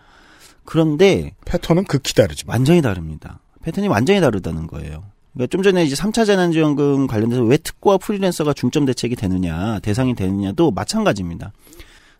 [0.64, 2.55] 그런데 패턴은 극히 다르지만.
[2.55, 3.40] 완전히 다릅니다.
[3.62, 5.05] 패턴이 완전히 다르다는 거예요.
[5.35, 10.70] 그러니까 좀 전에 이제 3차 재난지원금 관련돼서 왜 특고와 프리랜서가 중점 대책이 되느냐, 대상이 되느냐도
[10.70, 11.53] 마찬가지입니다.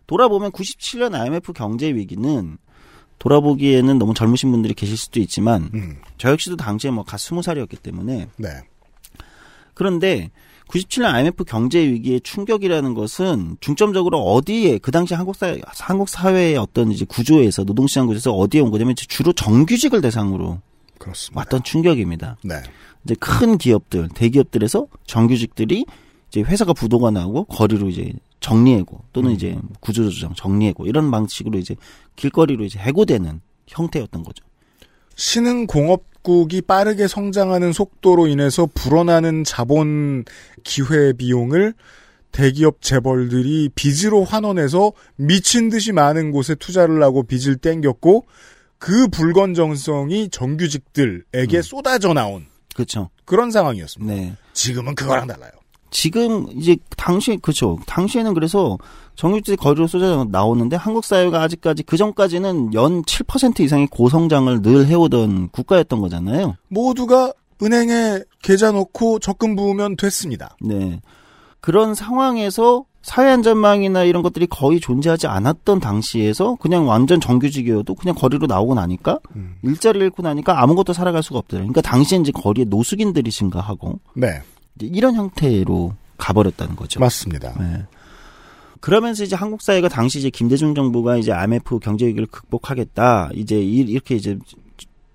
[0.05, 2.57] 돌아보면 97년 IMF 경제 위기는
[3.17, 5.97] 돌아보기에는 너무 젊으신 분들이 계실 수도 있지만 음.
[6.19, 8.49] 저 역시도 당시에 뭐갓 20살이었기 때문에 네.
[9.73, 10.29] 그런데
[10.71, 16.91] 97년 IMF 경제 위기의 충격이라는 것은 중점적으로 어디에 그 당시 한국 사회 한국 사회의 어떤
[16.91, 20.61] 이제 구조에서 노동시장 구조에서 어디에 온 거냐면 주로 정규직을 대상으로
[20.97, 21.39] 그렇습니다.
[21.39, 22.37] 왔던 충격입니다.
[22.43, 22.55] 네.
[23.03, 25.85] 이제 큰 기업들, 대기업들에서 정규직들이
[26.29, 31.75] 이제 회사가 부도가 나고 거리로 이제 정리해고 또는 이제 구조조정 정리해고 이런 방식으로 이제
[32.15, 34.45] 길거리로 이제 해고되는 형태였던 거죠.
[35.15, 40.23] 신흥 공업 국이 빠르게 성장하는 속도로 인해서 불어나는 자본
[40.63, 41.73] 기회 비용을
[42.31, 48.25] 대기업 재벌들이 빚으로 환원해서 미친 듯이 많은 곳에 투자를 하고 빚을 땡겼고
[48.77, 53.09] 그 불건정성이 정규직들에게 쏟아져 나온 그렇죠.
[53.25, 54.13] 그런 상황이었습니다.
[54.13, 54.35] 네.
[54.53, 55.51] 지금은 그거랑 달라요.
[55.91, 57.77] 지금 이제 당시 그렇죠.
[57.85, 58.77] 당시에는 그래서
[59.15, 65.49] 정규직 거리로 쏟아 나오는데 한국 사회가 아직까지 그 전까지는 연 7% 이상의 고성장을 늘 해오던
[65.49, 66.55] 국가였던 거잖아요.
[66.69, 70.55] 모두가 은행에 계좌 넣고 적금 부으면 됐습니다.
[70.61, 71.01] 네.
[71.59, 78.47] 그런 상황에서 사회 안전망이나 이런 것들이 거의 존재하지 않았던 당시에서 그냥 완전 정규직이어도 그냥 거리로
[78.47, 79.55] 나오고 나니까 음.
[79.63, 81.61] 일자리를 잃고 나니까 아무것도 살아갈 수가 없더라.
[81.61, 84.41] 그러니까 당시에 이제 거리에 노숙인들이 증가하고 네,
[84.75, 86.99] 이제 이런 형태로 가버렸다는 거죠.
[86.99, 87.53] 맞습니다.
[87.59, 87.85] 네.
[88.79, 93.77] 그러면서 이제 한국 사회가 당시 이제 김대중 정부가 이제 IMF 경제 위기를 극복하겠다 이제 이-
[93.81, 94.37] 이렇게 이제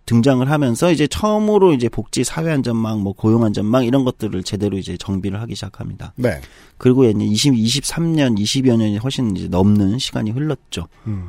[0.07, 4.97] 등장을 하면서 이제 처음으로 이제 복지 사회 안전망 뭐 고용 안전망 이런 것들을 제대로 이제
[4.97, 6.13] 정비를 하기 시작합니다.
[6.15, 6.41] 네.
[6.79, 10.87] 그리고 이제 20, 23년, 20여 년이 훨씬 이제 넘는 시간이 흘렀죠.
[11.09, 11.27] 음.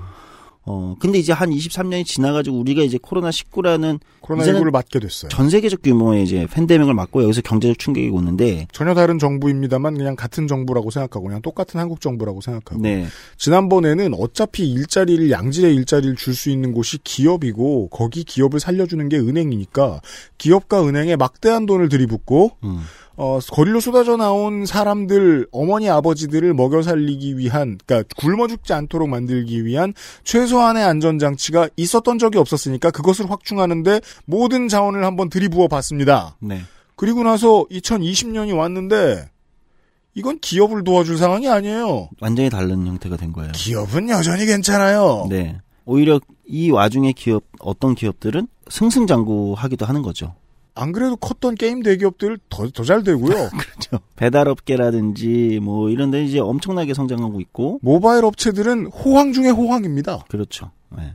[0.70, 5.30] 어, 근데 이제 한 23년이 지나가지고 우리가 이제 코로나 19라는 코로나19를 이제는 맞게 됐어요.
[5.30, 10.48] 전 세계적 규모의 이제 팬데믹을 맞고 여기서 경제적 충격이 오는데, 전혀 다른 정부입니다만 그냥 같은
[10.48, 13.08] 정부라고 생각하고 그냥 똑같은 한국 정부라고 생각하고 네.
[13.38, 20.02] 지난번에는 어차피 일자리를 양질의 일자리를 줄 수 있는 곳이 기업이고 거기 기업을 살려주는 게 은행이니까
[20.38, 22.82] 기업과 은행에 막대한 돈을 들이붓고 음.
[23.20, 29.66] 어, 거리로 쏟아져 나온 사람들 어머니 아버지들을 먹여 살리기 위한 그러니까 굶어 죽지 않도록 만들기
[29.66, 36.36] 위한 최소한의 안전 장치가 있었던 적이 없었으니까 그것을 확충하는데 모든 자원을 한번 들이부어 봤습니다.
[36.40, 36.62] 네.
[36.96, 39.30] 그리고 나서 2020년이 왔는데
[40.16, 42.10] 이건 기업을 도와줄 상황이 아니에요.
[42.22, 43.52] 완전히 다른 형태가 된 거예요.
[43.54, 45.28] 기업은 여전히 괜찮아요.
[45.30, 45.60] 네.
[45.86, 50.36] 오히려 이 와중에 기업, 어떤 기업들은 승승장구하기도 하는 거죠.
[50.76, 53.50] 안 그래도 컸던 게임 대기업들 더 더 잘 되고요.
[53.50, 54.00] 그렇죠.
[54.16, 60.26] 배달업계라든지 뭐 이런 데 이제 엄청나게 성장하고 있고, 모바일 업체들은 호황 중에 호황입니다.
[60.30, 60.72] 그렇죠.
[60.96, 61.14] 네.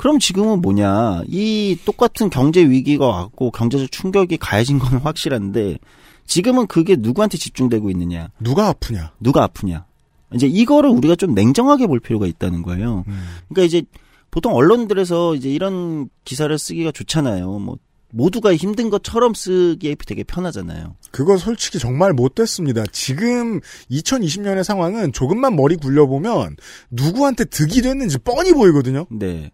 [0.00, 1.24] 그럼 지금은 뭐냐.
[1.28, 5.76] 이 똑같은 경제 위기가 왔고 경제적 충격이 가해진 건 확실한데
[6.24, 8.30] 지금은 그게 누구한테 집중되고 있느냐.
[8.40, 9.12] 누가 아프냐?
[9.20, 9.84] 누가 아프냐.
[10.32, 13.04] 이제 이거를 우리가 좀 냉정하게 볼 필요가 있다는 거예요.
[13.50, 13.82] 그러니까 이제
[14.30, 17.58] 보통 언론들에서 이제 이런 기사를 쓰기가 좋잖아요.
[17.58, 17.76] 뭐
[18.10, 20.96] 모두가 힘든 것처럼 쓰기에 되게 편하잖아요.
[21.10, 22.84] 그거 솔직히 정말 못됐습니다.
[22.90, 23.60] 지금
[23.90, 26.56] 2020년의 상황은 조금만 머리 굴려보면
[26.90, 29.04] 누구한테 득이 됐는지 뻔히 보이거든요.
[29.10, 29.50] 네.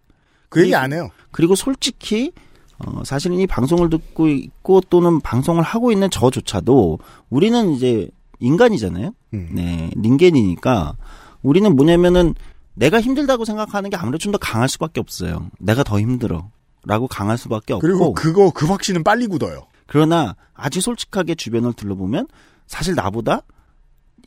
[0.49, 1.11] 그 얘기 안 해요.
[1.31, 2.33] 그리고 솔직히
[2.79, 6.99] 어, 사실은 이 방송을 듣고 있고 또는 방송을 하고 있는 저조차도
[7.31, 9.13] 우리는 이제 인간이잖아요.
[9.35, 9.49] 음.
[9.53, 10.97] 네, 닌겐이니까
[11.43, 12.35] 우리는 뭐냐면은
[12.75, 15.49] 내가 힘들다고 생각하는 게 아무래도 좀 더 강할 수밖에 없어요.
[15.59, 16.51] 내가 더 힘들어.
[16.85, 17.85] 라고 강할 수밖에 없고.
[17.85, 19.67] 그리고 그거 그 확신은 빨리 굳어요.
[19.87, 22.29] 그러나 아주 솔직하게 주변을 둘러보면
[22.67, 23.41] 사실 나보다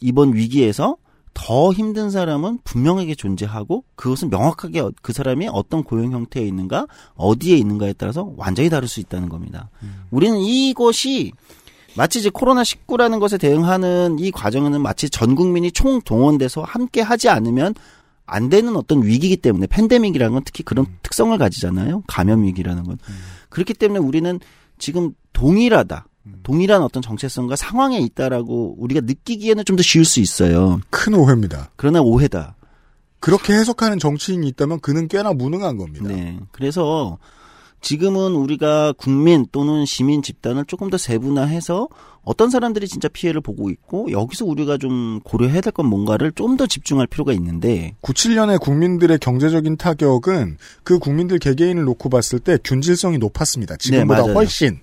[0.02, 0.98] 이번 위기에서
[1.34, 7.56] 더 힘든 사람은 분명하게 존재하고 그것은 명확하게 어- 그 사람이 어떤 고용 형태에 있는가 어디에
[7.58, 9.70] 있는가에 따라서 완전히 다를 수 있다는 겁니다.
[10.12, 11.32] 우리는 이것이
[11.96, 17.30] 마치 이제 코로나 19라는 것에 대응하는 이 과정은 마치 전 국민이 총 동원돼서 함께 하지
[17.30, 17.74] 않으면
[18.26, 22.04] 안 되는 어떤 위기이기 때문에 팬데믹이라는 건 특히 그런 특성을 가지잖아요.
[22.06, 22.98] 감염 위기라는 건.
[23.50, 24.40] 그렇기 때문에 우리는
[24.78, 26.06] 지금 동일하다.
[26.44, 30.80] 동일한 어떤 정체성과 상황에 있다라고 우리가 느끼기에는 좀 더 쉬울 수 있어요.
[30.90, 31.72] 큰 오해입니다.
[31.76, 32.56] 그러나 오해다.
[33.20, 36.08] 그렇게 해석하는 정치인이 있다면 그는 꽤나 무능한 겁니다.
[36.08, 36.40] 네.
[36.52, 37.18] 그래서
[37.82, 41.88] 지금은 우리가 국민 또는 시민 집단을 조금 더 세분화해서
[42.24, 46.68] 어떤 사람들이 진짜 피해를 보고 있고 여기서 우리가 좀 고려해야 될 건 뭔가를 좀 더
[46.68, 53.78] 집중할 필요가 있는데 97년에 국민들의 경제적인 타격은 그 국민들 개개인을 놓고 봤을 때 균질성이 높았습니다.
[53.78, 54.34] 지금보다 네.
[54.34, 54.80] 훨씬.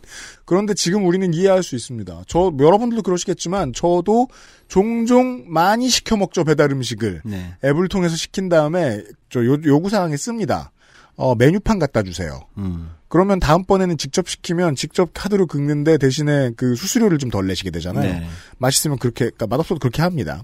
[0.47, 2.23] 그런데 지금 우리는 이해할 수 있습니다.
[2.29, 4.29] 저 여러분들도 그러시겠지만 저도
[4.69, 7.55] 종종 많이 시켜 먹죠 배달 음식을 네.
[7.65, 10.73] 앱을 통해서 시킨 다음에 저 요, 요구 사항에 씁니다.
[11.17, 12.41] 어, 메뉴판 갖다 주세요.
[12.59, 12.91] 음.
[13.09, 18.13] 그러면 다음번에는 직접 시키면 직접 카드로 긁는데 대신에 그 수수료를 좀 덜 내시게 되잖아요.
[18.21, 18.27] 네.
[18.59, 20.43] 맛있으면 그렇게, 그러니까 맛없어도 그렇게 합니다.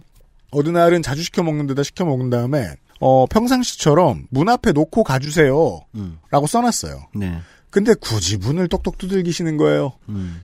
[0.50, 5.80] 어느 날은 자주 시켜 먹는 데다 시켜 먹은 다음에, 어, 평상시처럼 문 앞에 놓고 가주세요.
[5.94, 6.18] 음.
[6.30, 7.08] 라고 써놨어요.
[7.14, 7.40] 네.
[7.70, 9.92] 근데 굳이 문을 똑똑 두들기시는 거예요.
[10.08, 10.40] 음.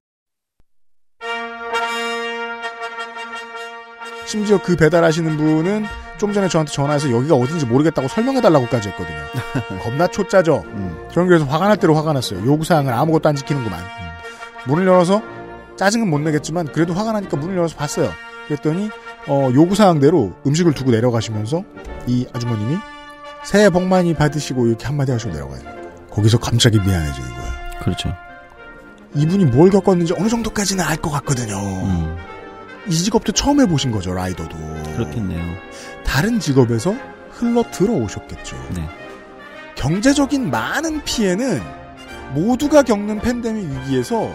[4.26, 5.84] 심지어 그 배달하시는 분은
[6.18, 9.18] 좀 전에 저한테 전화해서 여기가 어딘지 모르겠다고 설명해달라고까지 했거든요.
[9.82, 10.64] 겁나 초짜죠?
[10.66, 10.96] 음.
[11.12, 12.44] 저는 그래서 화가 날 대로 화가 났어요.
[12.44, 13.80] 요구사항을 아무것도 안 지키는구만.
[14.66, 15.22] 문을 열어서
[15.76, 18.10] 짜증은 못 내겠지만 그래도 화가 나니까 문을 열어서 봤어요.
[18.48, 18.90] 그랬더니
[19.28, 21.62] 어, 요구사항대로 음식을 두고 내려가시면서
[22.06, 22.76] 이 아주머님이
[23.44, 25.60] 새해 복 많이 받으시고 이렇게 한마디 하시고 내려가요.
[26.10, 27.52] 거기서 갑자기 미안해지는 거예요.
[27.80, 28.12] 그렇죠.
[29.14, 31.56] 이분이 뭘 겪었는지 어느 정도까지는 알 것 같거든요.
[31.56, 32.16] 음.
[32.88, 34.56] 이 직업도 처음 해보신 거죠, 라이더도.
[34.96, 35.42] 그렇겠네요.
[36.08, 36.96] 다른 직업에서
[37.30, 38.56] 흘러 들어오셨겠죠.
[38.74, 38.88] 네.
[39.76, 41.62] 경제적인 많은 피해는
[42.32, 44.32] 모두가 겪는 팬데믹 위기에서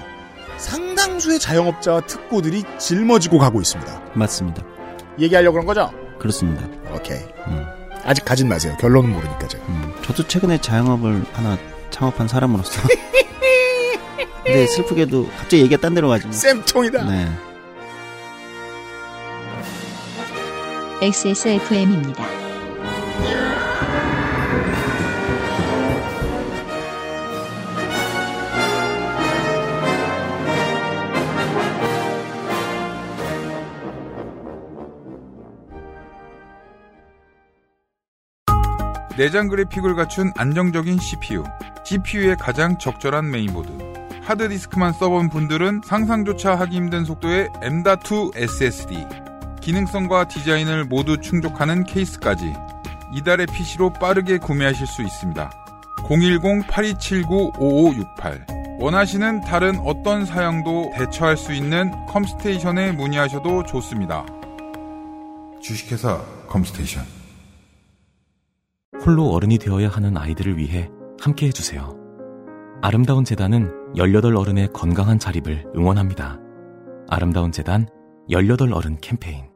[0.58, 4.02] 상당수의 자영업자와 특고들이 짊어지고 가고 있습니다.
[4.14, 4.64] 맞습니다.
[5.20, 5.92] 얘기하려고 그런 거죠?
[6.20, 6.66] 그렇습니다.
[6.94, 7.20] 오케이.
[7.48, 7.66] 음.
[8.06, 8.78] 아직 가진 마세요.
[8.80, 9.66] 결론은 모르니까 제가.
[9.68, 9.94] 음.
[10.04, 11.58] 저도 최근에 자영업을 하나
[11.90, 12.88] 창업한 사람으로서.
[14.46, 16.32] 근데 슬프게도 갑자기 얘기가 딴 데로 가지고.
[16.34, 17.04] 쌤통이다.
[17.10, 17.30] 네.
[21.04, 22.24] XSFM입니다.
[39.18, 41.44] 내장 그래픽을 갖춘 안정적인 CPU,
[41.84, 43.70] CPU의 가장 적절한 메인보드.
[44.22, 49.06] 하드디스크만 써본 분들은 상상조차 하기 힘든 속도의 M.2 SSD,
[49.63, 52.54] 기능성과 디자인을 모두 충족하는 케이스까지
[53.15, 55.49] 이달의 PC로 빠르게 구매하실 수 있습니다.
[55.99, 64.26] 010-8279-5568 원하시는 다른 어떤 사양도 대처할 수 있는 컴스테이션에 문의하셔도 좋습니다.
[65.62, 67.06] 주식회사 컴스테이션
[69.06, 70.89] 홀로 어른이 되어야 하는 아이들을 위해
[71.21, 71.95] 함께 해주세요.
[72.82, 76.38] 아름다운 재단은 18 어른의 건강한 자립을 응원합니다.
[77.08, 77.88] 아름다운 재단
[78.30, 79.53] 18 어른 캠페인.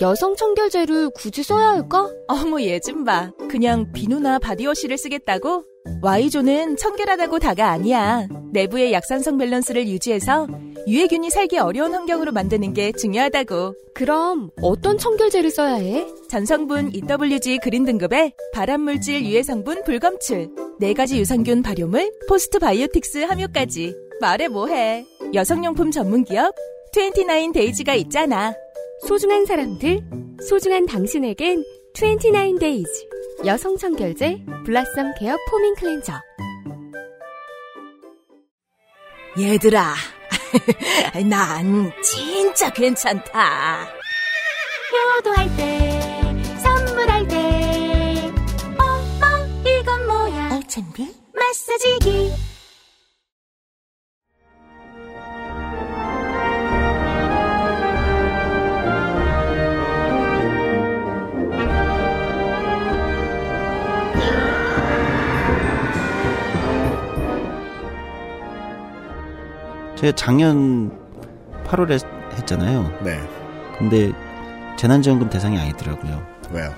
[0.00, 2.08] 여성 청결제를 굳이 써야 할까?
[2.26, 3.30] 어머 얘 좀 봐.
[3.50, 5.64] 그냥 비누나 body wash를 쓰겠다고?
[6.02, 8.26] Y존은 청결하다고 다가 아니야.
[8.52, 10.46] 내부의 약산성 밸런스를 유지해서
[10.86, 13.74] 유해균이 살기 어려운 환경으로 만드는 게 중요하다고.
[13.94, 16.06] 그럼 어떤 청결제를 써야 해?
[16.28, 23.94] 전성분 EWG green 등급의 발암물질 유해 성분 불검출, 네 가지 유산균 발효물, postbiotics 함유까지.
[24.22, 25.04] 말해 뭐해.
[25.34, 26.54] 여성용품 전문 기업
[26.94, 28.54] 29days가 있잖아.
[29.06, 30.00] 소중한 사람들,
[30.48, 32.86] 소중한 당신에겐 29days
[33.46, 36.12] 여성 청결제 blossom care foaming cleanser
[39.38, 39.94] 얘들아,
[41.28, 43.88] 난 진짜 괜찮다.
[45.16, 48.32] 효도할 때, 선물할 때,
[48.78, 50.50] 어, 어, 이건 뭐야?
[50.52, 51.14] 알찬비?
[51.32, 52.32] 마사지기.
[70.00, 70.90] 제가 작년
[71.66, 72.02] 8월에
[72.38, 73.00] 했잖아요.
[73.04, 73.20] 네.
[73.78, 74.12] 근데
[74.78, 76.26] 재난지원금 대상이 아니더라고요.
[76.52, 76.74] 왜요?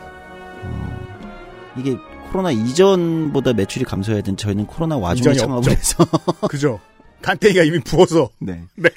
[1.77, 1.97] 이게
[2.31, 5.71] 코로나 이전보다 매출이 감소해야 된 저희는 코로나 와중에 창업을.
[5.71, 6.05] 해서
[6.49, 6.81] 그죠?
[7.23, 8.31] 간땡이가 이미 부어서.
[8.41, 8.65] 네.
[8.75, 8.91] 네.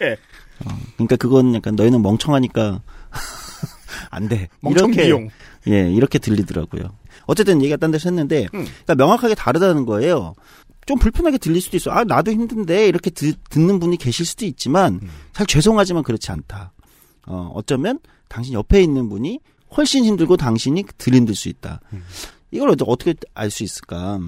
[0.96, 2.82] 그러니까 그건 약간 너희는 멍청하니까
[4.10, 4.48] 안 돼.
[4.62, 5.30] 멍청 이렇게 비용.
[5.68, 6.84] 예, 이렇게 들리더라고요.
[7.28, 8.66] 어쨌든 얘기가 딴 데서 했는데 음.
[8.66, 10.34] 그러니까 명확하게 다르다는 거예요.
[10.86, 11.91] 좀 불편하게 들릴 수도 있어.
[11.91, 15.10] 아, 나도 힘든데 이렇게 듣, 는 분이 계실 수도 있지만 음.
[15.34, 16.74] 사실 죄송하지만 그렇지 않다.
[17.28, 19.39] 어, 어쩌면 당신 옆에 있는 분이
[19.76, 21.80] 훨씬 힘들고 당신이 덜 힘들 수 있다.
[21.93, 22.04] 음.
[22.52, 24.19] 이걸 어떻게- 어떻게 알 수 있을까?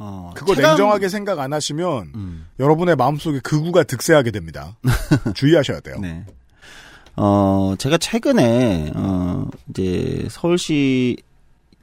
[0.00, 2.46] 어, 그거 체감- 냉정하게 생각 안 하시면 음.
[2.58, 4.76] 여러분의 마음속에 극우가 득세하게 됩니다.
[5.34, 5.98] 주의하셔야 돼요.
[6.00, 6.24] 네.
[7.16, 11.16] 어, 제가 최근에, 어, 이제 서울시,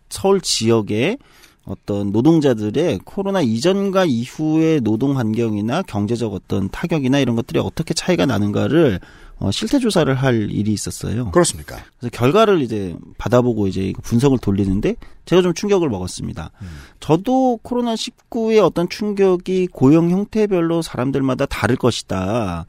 [0.10, 1.18] 서울 지역에,
[1.66, 9.00] 어떤 노동자들의 코로나 이전과 이후의 노동 환경이나 경제적 어떤 타격이나 이런 것들이 어떻게 차이가 나는가를
[9.38, 11.32] 어, 실태 조사를 할 일이 있었어요.
[11.32, 11.78] 그렇습니까?
[12.00, 16.52] 그래서 결과를 이제 받아보고 이제 분석을 돌리는데 제가 좀 충격을 먹었습니다.
[17.00, 22.66] 저도 코로나 19의 어떤 충격이 고용 형태별로 사람들마다 다를 것이다.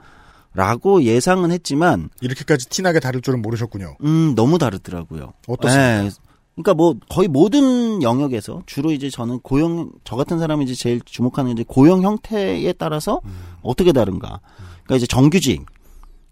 [0.54, 3.96] 라고 예상은 했지만 이렇게까지 티나게 다를 줄은 모르셨군요.
[4.02, 5.34] 음, 너무 다르더라고요.
[5.46, 6.06] 어떻습니까?
[6.06, 6.10] 예.
[6.56, 11.52] 그러니까 뭐 거의 모든 영역에서 주로 이제 저는 고용 저 같은 사람이 이제 제일 주목하는
[11.52, 13.30] 이제 고용 형태에 따라서 음.
[13.62, 14.40] 어떻게 다른가.
[14.84, 15.66] 그러니까 이제 정규직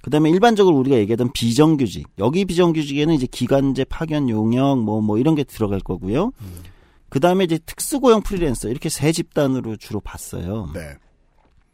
[0.02, 5.80] 그다음에 일반적으로 우리가 얘기하던 비정규직 여기 비정규직에는 이제 기간제 파견 용역 뭐뭐 이런 게 들어갈
[5.80, 6.32] 거고요.
[6.40, 6.62] 음.
[7.10, 10.70] 그다음에 이제 특수고용 프리랜서 이렇게 세 집단으로 주로 봤어요.
[10.72, 10.80] 네.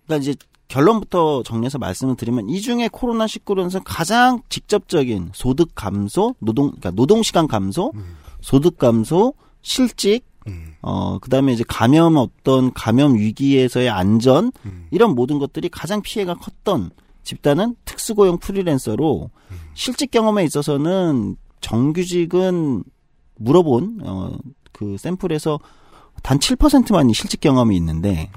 [0.07, 0.35] 그러니까 이제
[0.69, 7.23] 결론부터 정리해서 말씀을 드리면 이 중에 코로나 19로는 가장 직접적인 소득 감소, 노동 그러니까 노동
[7.23, 7.93] 시간 감소,
[8.41, 10.25] 소득 감소, 실직
[10.83, 14.51] 어 그 다음에 이제 감염 어떤 감염 위기에서의 안전
[14.91, 16.91] 이런 모든 것들이 가장 피해가 컸던
[17.23, 19.31] 집단은 특수고용 프리랜서로
[19.75, 22.85] 실직 경험에 있어서는 정규직은
[23.37, 24.39] 물어본 어
[24.73, 25.61] 그 샘플에서
[26.23, 28.31] 단 7%만이 실직 경험이 있는데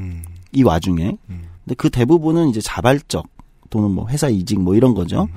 [0.52, 1.18] 이 와중에.
[1.64, 3.26] 근데 그 대부분은 이제 자발적
[3.70, 5.30] 또는 뭐 회사 이직 뭐 이런 거죠.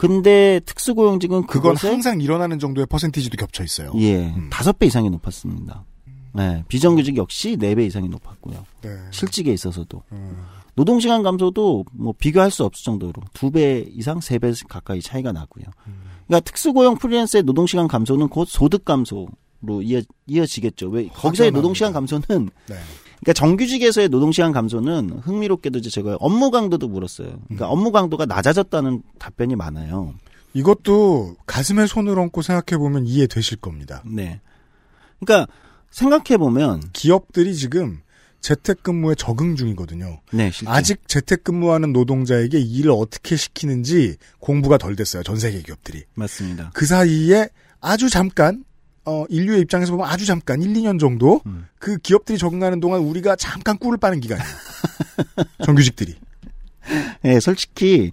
[0.00, 3.92] 근데 특수고용직은 그건 항상 일어나는 정도의 퍼센티지도 겹쳐 있어요.
[3.96, 5.84] 예 다섯 배 이상이 높았습니다.
[6.32, 8.64] 네, 비정규직 역시 네 배 이상이 높았고요.
[8.80, 8.96] 네.
[9.10, 10.02] 실직에 있어서도
[10.74, 15.66] 노동시간 감소도 뭐 비교할 수 없을 정도로 두 배 이상 세 배 가까이 차이가 나고요.
[16.26, 19.28] 그러니까 특수고용 프리랜서의 노동시간 감소는 곧 소득 감소로
[19.82, 20.88] 이어, 이어지겠죠.
[20.88, 22.76] 왜 거기서의 노동시간 감소는 네.
[23.20, 27.38] 그러니까 정규직에서의 노동시간 감소는 흥미롭게도 이제 제가 업무 강도도 물었어요.
[27.44, 30.14] 그러니까 업무 강도가 낮아졌다는 답변이 많아요.
[30.54, 34.02] 이것도 가슴에 손을 얹고 생각해 보면 이해되실 겁니다.
[34.06, 34.40] 네.
[35.20, 35.52] 그러니까
[35.90, 38.00] 생각해 보면 기업들이 지금
[38.40, 40.20] 재택근무에 적응 중이거든요.
[40.32, 40.72] 네, 실제.
[40.72, 45.22] 아직 재택근무하는 노동자에게 일을 어떻게 시키는지 공부가 덜 됐어요.
[45.22, 46.04] 전 세계 기업들이.
[46.14, 46.70] 맞습니다.
[46.72, 47.48] 그 사이에
[47.80, 48.64] 아주 잠깐
[49.04, 51.66] 어, 인류의 입장에서 보면 아주 잠깐 1, 2년 정도 음.
[51.78, 54.48] 그 기업들이 적응하는 동안 우리가 잠깐 꿀을 빠는 기간이에요.
[55.64, 56.14] 정규직들이.
[57.24, 58.12] 예, 솔직히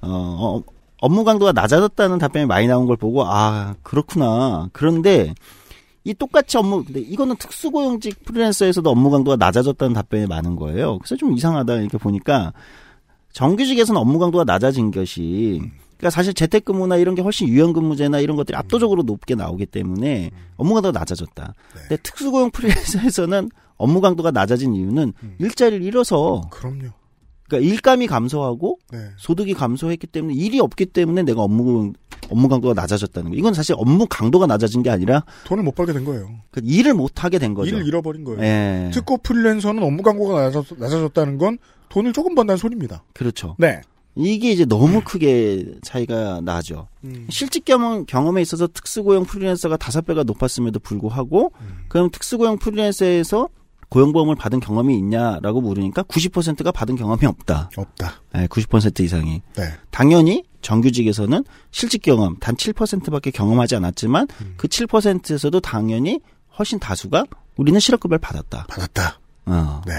[0.00, 0.62] 어, 어,
[1.00, 4.68] 업무 강도가 낮아졌다는 답변이 많이 나온 걸 보고 아 그렇구나.
[4.72, 5.34] 그런데
[6.04, 10.98] 이 똑같이 업무 근데 이거는 특수고용직 프리랜서에서도 업무 강도가 낮아졌다는 답변이 많은 거예요.
[10.98, 12.52] 그래서 좀 이상하다 이렇게 보니까
[13.32, 15.60] 정규직에서는 업무 강도가 낮아진 것이
[16.02, 20.98] 그러니까 사실 재택근무나 이런 게 훨씬 유연근무제나 이런 것들이 압도적으로 높게 나오기 때문에 업무 강도가
[20.98, 21.54] 낮아졌다.
[21.72, 26.88] 근데 특수고용 프리랜서에서는 업무 강도가 낮아진 이유는 일자리를 잃어서 그럼요.
[27.48, 28.98] 그러니까 일감이 감소하고 네.
[29.16, 31.92] 소득이 감소했기 때문에 일이 없기 때문에 내가 업무
[32.30, 33.36] 업무 강도가 낮아졌다는 거.
[33.36, 36.28] 이건 사실 업무 강도가 낮아진 게 아니라 돈을 못 벌게 된 거예요.
[36.50, 37.76] 그 일을 못 하게 된 거죠.
[37.76, 38.42] 일을 잃어버린 거예요.
[38.42, 38.90] 예.
[38.92, 41.58] 특고 프리랜서는 업무 광고가 낮아졌, 낮아졌다는 건
[41.90, 43.04] 돈을 조금 번다는 소리입니다.
[43.12, 43.54] 그렇죠.
[43.60, 43.82] 네.
[44.14, 46.88] 이게 이제 너무 크게 차이가 나죠.
[47.04, 47.26] 음.
[47.30, 51.52] 실직 경험, 경험에 있어서 특수고용 프리랜서가 다섯 배가 높았음에도 불구하고,
[51.88, 53.48] 그럼 특수고용 프리랜서에서
[53.88, 57.70] 고용보험을 받은 경험이 있냐라고 물으니까 90%가 받은 경험이 없다.
[57.76, 58.22] 없다.
[58.32, 59.42] 네, 90% 이상이.
[59.54, 59.64] 네.
[59.90, 66.20] 당연히 정규직에서는 실직 경험 단 7%밖에 경험하지 않았지만 그 7%에서도 당연히
[66.58, 67.24] 훨씬 다수가
[67.56, 68.64] 우리는 실업급여를 받았다.
[68.68, 69.20] 받았다.
[69.46, 69.82] 어.
[69.86, 69.92] 네.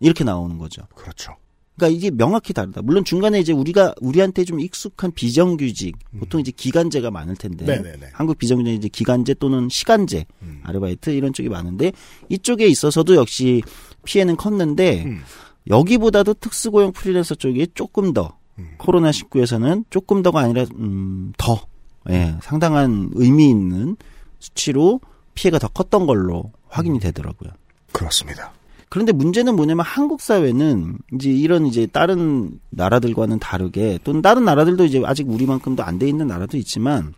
[0.00, 0.82] 이렇게 나오는 거죠.
[0.94, 1.32] 그렇죠.
[1.80, 2.82] 그러니까 이게 명확히 다르다.
[2.82, 7.82] 물론 중간에 이제 우리가 우리한테 좀 익숙한 비정규직, 보통 이제 기간제가 많을 텐데 음.
[7.82, 8.10] 네네네.
[8.12, 10.60] 한국 비정규직 이제 기간제 또는 시간제, 음.
[10.62, 11.92] 아르바이트 이런 쪽이 많은데
[12.28, 13.62] 이쪽에 있어서도 역시
[14.04, 15.22] 피해는 컸는데 음.
[15.68, 18.74] 여기보다도 특수고용 프리랜서 쪽이 조금 더 음.
[18.76, 21.66] 코로나 19에서는 조금 더가 아니라 음, 더
[22.10, 23.96] 예, 상당한 의미 있는
[24.38, 25.00] 수치로
[25.34, 27.00] 피해가 더 컸던 걸로 확인이 음.
[27.00, 27.52] 되더라고요.
[27.92, 28.52] 그렇습니다.
[28.90, 35.00] 그런데 문제는 뭐냐면 한국 사회는 이제 이런 이제 다른 나라들과는 다르게 또는 다른 나라들도 이제
[35.06, 37.14] 아직 우리만큼도 안 돼 있는 나라도 있지만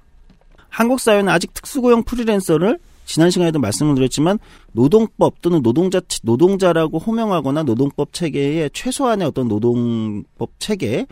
[0.68, 4.38] 한국 사회는 아직 특수고용 프리랜서를 지난 시간에도 말씀을 드렸지만
[4.72, 11.06] 노동법 또는 노동자 노동자라고 호명하거나 노동법 체계의 최소한의 어떤 노동법 체계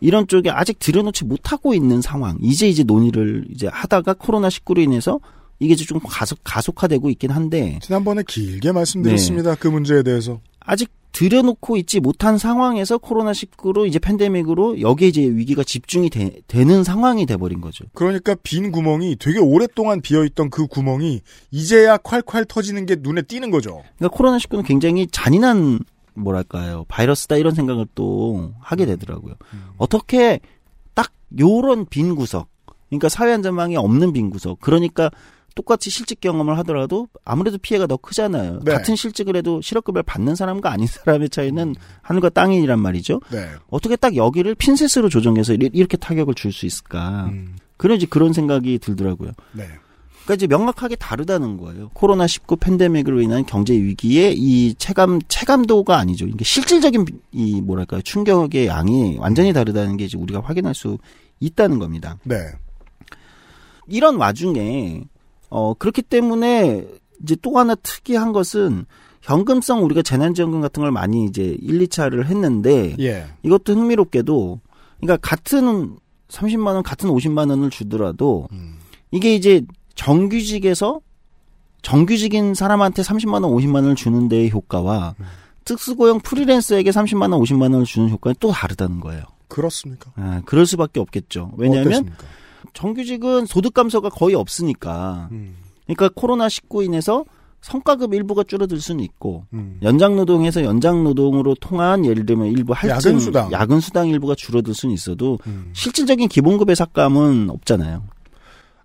[0.00, 2.38] 이런 쪽에 아직 들여놓지 못하고 있는 상황.
[2.40, 5.20] 이제 이제 논의를 이제 하다가 코로나 19로 인해서
[5.58, 9.54] 이게 좀 가속 가속화되고 있긴 한데 지난번에 길게 말씀드렸습니다.
[9.54, 10.40] 그 문제에 대해서.
[10.60, 17.24] 아직 들여놓고 있지 못한 상황에서 코로나19로 이제 팬데믹으로 여기에 이제 위기가 집중이 되, 는 상황이
[17.24, 17.84] 돼버린 거죠.
[17.94, 21.20] 그러니까 빈 구멍이 되게 오랫동안 비어있던 그 구멍이
[21.52, 23.84] 이제야 콸콸 터지는 게 눈에 띄는 거죠.
[23.96, 25.78] 그러니까 코로나19는 굉장히 잔인한
[26.14, 29.34] 뭐랄까요 바이러스다 이런 생각을 또 하게 되더라고요.
[29.76, 30.40] 어떻게
[30.94, 32.48] 딱 요런 빈 구석,
[32.88, 35.10] 그러니까 사회 안전망이 없는 빈 구석, 그러니까
[35.54, 38.60] 똑같이 실직 경험을 하더라도 아무래도 피해가 더 크잖아요.
[38.64, 38.72] 네.
[38.72, 43.20] 같은 실직을 해도 실업급여를 받는 사람과 아닌 사람의 차이는 하늘과 땅이란 말이죠.
[43.30, 43.48] 네.
[43.70, 47.26] 어떻게 딱 여기를 핀셋으로 조정해서 이렇게 타격을 줄 수 있을까?
[47.32, 47.56] 음.
[47.76, 49.32] 그런 이제 그런 생각이 들더라고요.
[49.52, 49.64] 네.
[50.24, 51.90] 그러니까 이제 명확하게 다르다는 거예요.
[51.92, 56.26] 코로나 19 팬데믹으로 인한 경제 위기의 이 체감 체감도가 아니죠.
[56.26, 60.98] 이게 실질적인 이 뭐랄까요 충격의 양이 완전히 다르다는 게 이제 우리가 확인할 수
[61.40, 62.16] 있다는 겁니다.
[62.24, 62.36] 네.
[63.86, 65.02] 이런 와중에
[65.56, 66.84] 어 그렇기 때문에
[67.22, 68.86] 이제 또 하나 특이한 것은
[69.22, 73.26] 현금성 우리가 재난지원금 같은 걸 많이 이제 1, 2차를 했는데 예.
[73.44, 74.60] 이것도 흥미롭게도
[75.00, 75.96] 그러니까 같은
[76.28, 78.78] 30만 원 같은 50만 원을 주더라도 음.
[79.12, 79.62] 이게 이제
[79.94, 81.00] 정규직에서
[81.82, 85.24] 정규직인 사람한테 30만 원, 50만 원을 주는 데의 효과와 음.
[85.64, 89.22] 특수고용 프리랜서에게 30만 원, 50만 원을 주는 효과는 또 다르다는 거예요.
[89.46, 90.10] 그렇습니까?
[90.16, 91.52] 아, 그럴 수밖에 없겠죠.
[91.56, 92.24] 왜냐하면 어땠습니까?
[92.72, 95.28] 정규직은 소득 감소가 거의 없으니까.
[95.32, 95.56] 음.
[95.86, 97.24] 그러니까 코로나 19 인해서
[97.60, 99.78] 성과급 일부가 줄어들 수는 있고 음.
[99.82, 103.52] 연장 노동에서 연장 노동으로 통한 예를 들면 일부 할증 야근 수당.
[103.52, 105.70] 야근 수당 일부가 줄어들 수는 있어도 음.
[105.74, 108.02] 실질적인 기본급의 삭감은 없잖아요.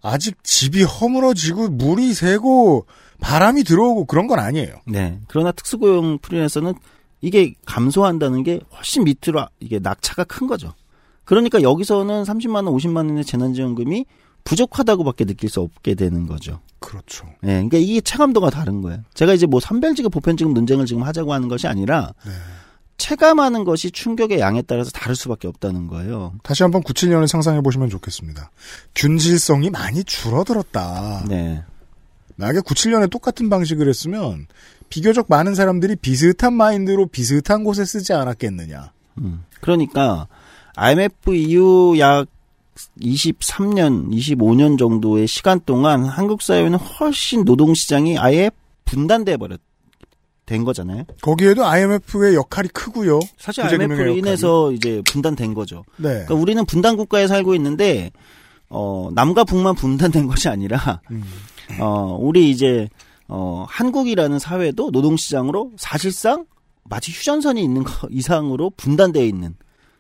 [0.02, 2.86] 아직 집이 허물어지고 물이 새고
[3.20, 4.76] 바람이 들어오고 그런 건 아니에요.
[4.88, 5.20] 네.
[5.28, 6.74] 그러나 특수고용 프리랜서는
[7.22, 10.74] 이게 감소한다는 게 훨씬 밑으로 아- 이게 낙차가 큰 거죠.
[11.30, 14.04] 그러니까 여기서는 30만 원, 50만 원의 재난지원금이
[14.46, 16.60] 부족하다고밖에 느낄 수 없게 되는 거죠.
[16.80, 17.28] 그렇죠.
[17.44, 19.04] 네, 그러니까 이게 체감도가 다른 거예요.
[19.14, 22.32] 제가 이제 뭐 선별지급, 보편지급 논쟁을 지금 하자고 하는 것이 아니라 네.
[22.98, 26.34] 체감하는 것이 충격의 양에 따라서 다를 수밖에 없다는 거예요.
[26.42, 28.50] 다시 한번 97년을 상상해 보시면 좋겠습니다.
[28.96, 31.26] 균질성이 많이 줄어들었다.
[31.30, 31.64] 네.
[32.38, 34.48] 만약에 97년에 똑같은 방식을 했으면
[34.90, 38.94] 비교적 많은 사람들이 비슷한 마인드로 비슷한 곳에 쓰지 않았겠느냐.
[39.20, 39.44] 음.
[39.62, 40.28] 그러니까
[40.80, 42.26] IMF 이후 약
[43.02, 48.50] 23년, 25년 정도의 시간 동안 한국 사회는 훨씬 노동 시장이 아예
[48.86, 49.60] 분단돼 버렸
[50.46, 51.04] 된 거잖아요.
[51.22, 53.20] 거기에도 IMF의 역할이 크고요.
[53.38, 54.16] 사실 IMF로.
[54.16, 55.84] 인해서 이제 분단된 거죠.
[55.98, 56.10] 네.
[56.10, 58.12] 그러니까 우리는 분단 국가에 살고 있는데
[58.70, 61.24] 어 남과 북만 분단된 것이 아니라 음.
[61.80, 62.88] 어 우리 이제
[63.28, 66.46] 어 한국이라는 사회도 노동 시장으로 사실상
[66.84, 69.56] 마치 휴전선이 있는 거 이상으로 분단되어 있는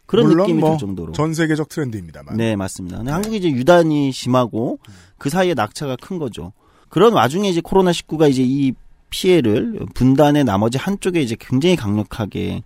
[0.10, 1.14] 그런 느낌이 뭐 들 정도로.
[1.14, 2.36] 전 세계적 트렌드입니다만.
[2.36, 2.97] 네, 맞습니다.
[2.97, 4.80] 근데 한국이 이제 유단이 심하고
[5.20, 6.51] 그 사이에 낙차가 큰 거죠.
[6.89, 8.74] 그런 와중에 이제 코로나 19가 이제 이
[9.12, 12.64] 피해를 분단의 나머지 한쪽에 이제 굉장히 강력하게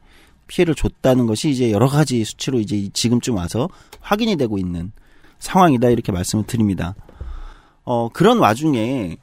[0.47, 3.67] 피해를 줬다는 것이 이제 여러 가지 수치로 이제 지금쯤 와서
[3.99, 4.91] 확인이 되고 있는
[5.39, 6.95] 상황이다 이렇게 말씀을 드립니다.
[7.83, 9.17] 어, 그런 와중에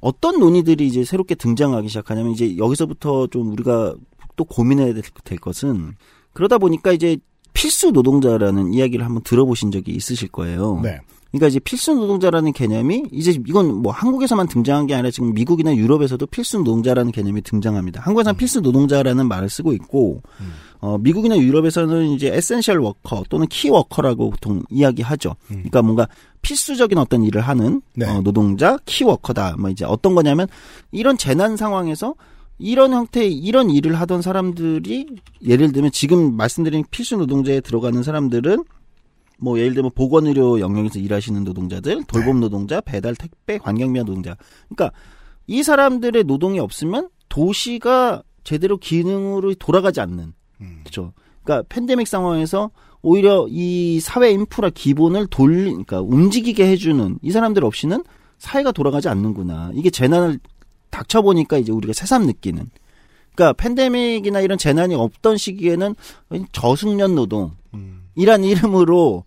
[0.00, 3.94] 어떤 논의들이 이제 새롭게 등장하기 시작하냐면 이제 여기서부터 좀 우리가
[4.36, 5.96] 또 고민해야 될, 될 것은
[6.32, 7.18] 그러다 보니까 이제
[7.58, 10.80] 필수 노동자라는 이야기를 한번 들어보신 적이 있으실 거예요.
[10.80, 11.00] 네.
[11.32, 16.24] 그러니까 이제 필수 노동자라는 개념이 이제 이건 뭐 한국에서만 등장한 게 아니라 지금 미국이나 유럽에서도
[16.28, 18.00] 필수 노동자라는 개념이 등장합니다.
[18.00, 20.22] 한국에서는 필수 노동자라는 말을 쓰고 있고
[20.78, 25.34] 어, 미국이나 유럽에서는 이제 essential worker 또는 key worker라고 보통 이야기하죠.
[25.48, 26.08] 그러니까 뭔가
[26.42, 28.06] 필수적인 어떤 일을 하는 네.
[28.06, 29.56] 어, 노동자 키 워커다.
[29.58, 30.46] 뭐 이제 어떤 거냐면
[30.92, 32.14] 이런 재난 상황에서
[32.58, 35.06] 이런 형태의 이런 일을 하던 사람들이
[35.46, 38.64] 예를 들면 지금 말씀드린 필수 노동자에 들어가는 사람들은
[39.40, 44.36] 뭐 예를 들면 보건의료 영역에서 일하시는 노동자들, 돌봄 노동자, 배달, 택배, 환경미화 노동자.
[44.68, 44.96] 그러니까
[45.46, 50.32] 이 사람들의 노동이 없으면 도시가 제대로 기능으로 돌아가지 않는.
[50.60, 50.80] 음.
[50.82, 51.12] 그렇죠.
[51.44, 58.02] 그러니까 팬데믹 상황에서 오히려 이 사회 인프라 기본을 돌리, 그러니까 움직이게 해주는 이 사람들 없이는
[58.38, 59.70] 사회가 돌아가지 않는구나.
[59.74, 60.40] 이게 재난을
[60.90, 62.70] 닥쳐 보니까 이제 우리가 새삼 느끼는.
[63.34, 65.94] 그러니까 팬데믹이나 이런 재난이 없던 시기에는
[66.52, 68.02] 저숙련 노동, 음.
[68.16, 69.22] 이란 이름으로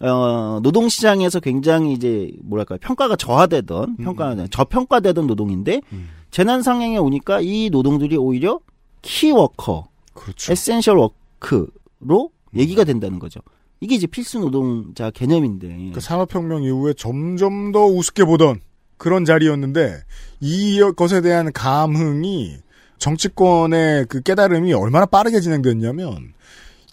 [0.00, 6.10] 어 노동 시장에서 굉장히 이제 뭐랄까 평가가 저하되던 평가 저평가되던 노동인데 음.
[6.30, 8.60] 재난 상황에 오니까 이 노동들이 오히려
[9.00, 10.52] 키워커, 그렇죠.
[10.52, 13.40] essential worker로 얘기가 된다는 거죠.
[13.80, 18.60] 이게 이제 필수 노동자 개념인데 그 산업혁명 이후에 점점 더 우습게 보던
[19.04, 19.98] 그런 자리였는데
[20.40, 22.56] 이 것에 대한 감흥이
[22.96, 26.32] 정치권의 그 깨달음이 얼마나 빠르게 진행됐냐면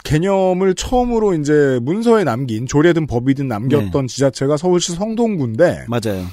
[0.04, 6.26] 개념을 처음으로 이제 문서에 남긴 조례든 법이든 남겼던 지자체가 서울시 성동구인데 맞아요.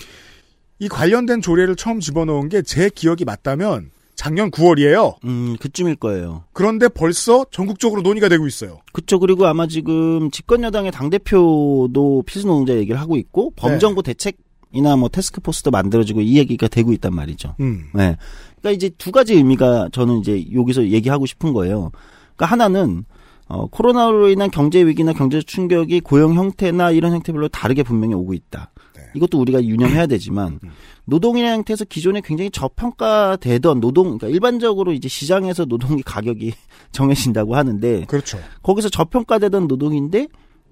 [0.81, 5.15] 이 관련된 조례를 처음 집어넣은 게 제 기억이 맞다면 작년 9월이에요.
[5.27, 6.43] 음 그쯤일 거예요.
[6.53, 8.81] 그런데 벌써 전국적으로 논의가 되고 있어요.
[8.93, 14.39] 그쵸 그리고 아마 지금 집권 여당의 당 대표도 필수 노동자 얘기를 하고 있고 범정부 대책
[14.73, 17.55] 이나 뭐 테스크포스도 만들어지고 이 얘기가 되고 있단 말이죠.
[17.61, 17.87] 음.
[17.95, 18.17] 네.
[18.61, 21.91] 그러니까 이제 두 가지 의미가 저는 이제 여기서 얘기하고 싶은 거예요.
[22.37, 23.05] 그러니까 하나는
[23.47, 28.71] 어, 코로나로 인한 경제 위기나 경제 충격이 고용 형태나 이런 형태별로 다르게 분명히 오고 있다.
[28.95, 29.03] 네.
[29.15, 30.61] 이것도 우리가 유념해야 되지만
[31.07, 36.53] 노동이라는 형태에서 기존에 굉장히 저평가되던 노동, 그러니까 일반적으로 이제 시장에서 노동의 가격이
[36.93, 38.39] 정해진다고 하는데 그렇죠.
[38.63, 40.29] 거기서 저평가되던 노동인데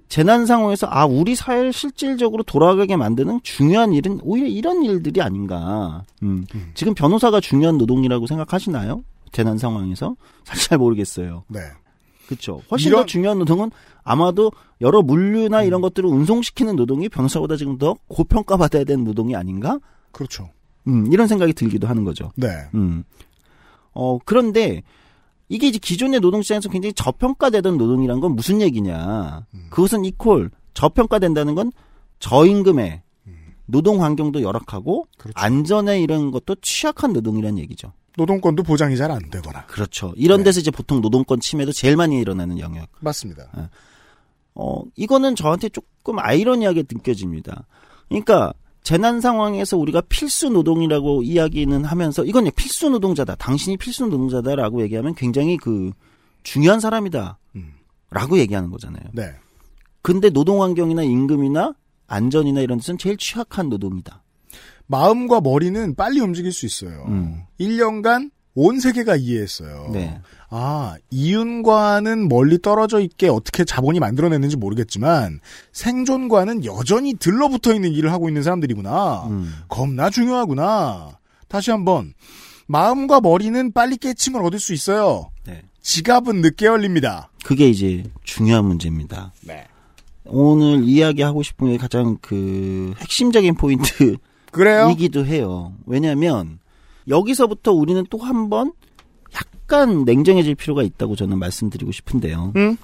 [0.08, 6.04] 재난 상황에서 아 우리 사회를 실질적으로 돌아가게 만드는 중요한 일은 오히려 이런 일들이 아닌가.
[6.22, 6.46] 음.
[6.74, 9.02] 지금 변호사가 중요한 노동이라고 생각하시나요?
[9.32, 11.44] 재난 상황에서 사실 잘 모르겠어요.
[11.48, 11.60] 네.
[12.26, 12.60] 그렇죠.
[12.70, 13.70] 훨씬 이런- 더 중요한 노동은
[14.04, 19.78] 아마도 여러 물류나 이런 것들을 운송시키는 노동이 변호사보다 지금 더 고평가 받아야 되는 노동이 아닌가?
[20.12, 20.50] 그렇죠.
[20.88, 22.30] 음, 이런 생각이 들기도 하는 거죠.
[22.36, 22.48] 네.
[22.74, 23.02] 음.
[23.92, 24.82] 어, 그런데
[25.48, 29.46] 이게 이제 기존의 노동시장에서 굉장히 저평가되던 노동이란 건 무슨 얘기냐.
[29.70, 31.72] 그것은 이퀄, 저평가된다는 건
[32.18, 33.02] 저임금에
[33.66, 37.92] 노동 환경도 열악하고 안전에 이런 것도 취약한 노동이라는 얘기죠.
[38.16, 39.66] 노동권도 보장이 잘 안 되거나.
[39.66, 40.12] 그렇죠.
[40.16, 42.88] 이런 데서 이제 보통 노동권 침해도 제일 많이 일어나는 영역.
[43.00, 43.70] 맞습니다.
[44.54, 47.66] 어, 이거는 저한테 조금 아이러니하게 느껴집니다.
[48.08, 48.52] 그러니까
[48.86, 53.34] 재난 상황에서 우리가 필수 노동이라고 이야기는 하면서 이건 필수 노동자다.
[53.34, 55.90] 당신이 필수 노동자다라고 얘기하면 굉장히 그
[56.44, 57.36] 중요한 사람이다.
[58.10, 59.02] 라고 얘기하는 거잖아요.
[59.12, 59.32] 네.
[60.02, 61.74] 근데 노동 환경이나 임금이나
[62.06, 64.22] 안전이나 이런 데서는 제일 취약한 노동이다.
[64.86, 67.06] 마음과 머리는 빨리 움직일 수 있어요.
[67.58, 69.86] 1년간 온 세계가 이해했어요.
[69.88, 69.92] 음.
[69.94, 70.20] 네.
[70.48, 75.40] 아, 이윤과는 멀리 떨어져 있게 어떻게 자본이 만들어냈는지 모르겠지만
[75.72, 79.26] 생존과는 여전히 들러붙어 있는 일을 하고 있는 사람들이구나.
[79.28, 79.54] 음.
[79.68, 81.18] 겁나 중요하구나.
[81.48, 82.14] 다시 한번
[82.68, 85.30] 마음과 머리는 빨리 깨침을 얻을 수 있어요.
[85.46, 85.62] 네.
[85.82, 87.30] 지갑은 늦게 열립니다.
[87.44, 89.32] 그게 이제 중요한 문제입니다.
[89.42, 89.66] 네.
[90.24, 94.16] 오늘 이야기하고 싶은 게 가장 그 핵심적인 포인트
[94.50, 94.88] 그래요?
[94.90, 95.72] 이기도 해요.
[95.86, 96.58] 왜냐하면
[97.08, 98.72] 여기서부터 우리는 또 한 번
[99.66, 102.52] 약간 냉정해질 필요가 있다고 저는 말씀드리고 싶은데요.
[102.54, 102.76] 음?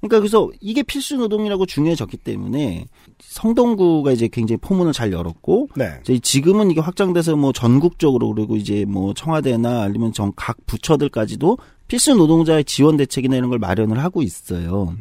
[0.00, 2.84] 그러니까 그래서 이게 필수 노동이라고 중요해졌기 때문에
[3.20, 5.98] 성동구가 이제 굉장히 포문을 잘 열었고 네.
[6.02, 11.58] 이제 지금은 이게 확장돼서 뭐 전국적으로 그리고 이제 뭐 청와대나 아니면 전 각 부처들까지도
[11.88, 14.94] 필수 노동자의 지원 대책이나 이런 걸 마련을 하고 있어요.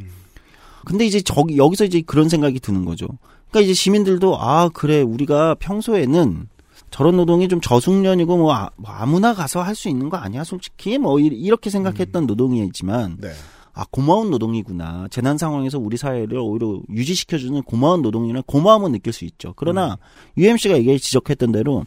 [0.85, 3.07] 근데 이제 저기 여기서 이제 그런 생각이 드는 거죠.
[3.51, 6.47] 그러니까 이제 시민들도 아 그래 우리가 평소에는
[6.89, 10.97] 저런 노동이 좀 저숙련이고 뭐, 아, 뭐 아무나 가서 할 수 있는 거 아니야 솔직히
[10.97, 13.29] 뭐 이- 이렇게 생각했던 노동이지만 네.
[13.73, 19.53] 아 고마운 노동이구나 재난 상황에서 우리 사회를 오히려 유지시켜주는 고마운 노동이나 고마움은 느낄 수 있죠.
[19.55, 19.97] 그러나
[20.37, 21.85] UMC가 이게 지적했던 대로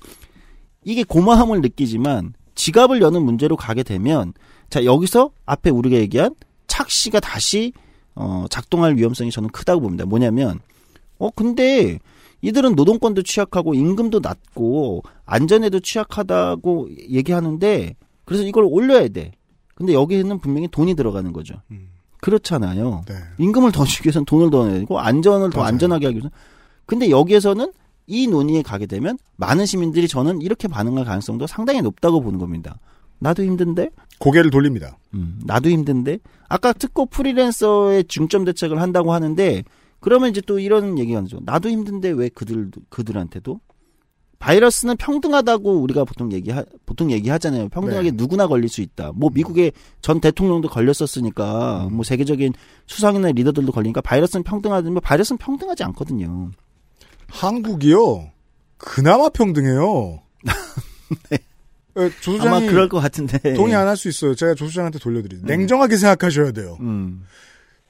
[0.84, 4.32] 이게 고마움을 느끼지만 지갑을 여는 문제로 가게 되면
[4.68, 6.34] 자 여기서 앞에 우리가 얘기한
[6.68, 7.72] 착시가 다시
[8.14, 10.04] 어 작동할 위험성이 저는 크다고 봅니다.
[10.04, 10.60] 뭐냐면
[11.18, 11.98] 어 근데
[12.42, 19.32] 이들은 노동권도 취약하고 임금도 낮고 안전에도 취약하다고 얘기하는데 그래서 이걸 올려야 돼.
[19.74, 21.54] 근데 여기에는 분명히 돈이 들어가는 거죠.
[22.20, 23.02] 그렇잖아요.
[23.06, 23.14] 네.
[23.38, 26.30] 임금을 더 주기 위해서는 돈을 더 내야 되고 안전을 더 안전하게 하기 위해서
[26.86, 27.72] 근데 여기에서는
[28.06, 32.78] 이 논의에 가게 되면 많은 시민들이 저는 이렇게 반응할 가능성도 상당히 높다고 보는 겁니다.
[33.20, 33.90] 나도 힘든데?
[34.18, 34.98] 고개를 돌립니다.
[35.14, 36.18] 음, 나도 힘든데?
[36.48, 39.62] 아까 특고 프리랜서의 중점 대책을 한다고 하는데
[40.00, 41.40] 그러면 이제 또 이런 얘기가 나죠.
[41.44, 43.60] 나도 힘든데 왜 그들 그들한테도
[44.38, 46.50] 바이러스는 평등하다고 우리가 보통 얘기
[46.86, 47.68] 보통 얘기하잖아요.
[47.68, 48.16] 평등하게 네.
[48.16, 49.12] 누구나 걸릴 수 있다.
[49.14, 52.54] 뭐 미국의 전 대통령도 걸렸었으니까 뭐 세계적인
[52.86, 56.50] 수상이나 리더들도 걸리니까 바이러스는 평등하다면 바이러스는 평등하지 않거든요.
[57.28, 58.30] 한국이요.
[58.78, 60.22] 그나마 평등해요.
[61.96, 63.54] 에, 조 소장이 아마 그럴 것 같은데.
[63.54, 64.34] 동의 안 할 수 있어요.
[64.34, 65.44] 제가 조 소장한테 돌려드리죠.
[65.44, 66.78] 냉정하게 생각하셔야 돼요.
[66.80, 67.24] 음.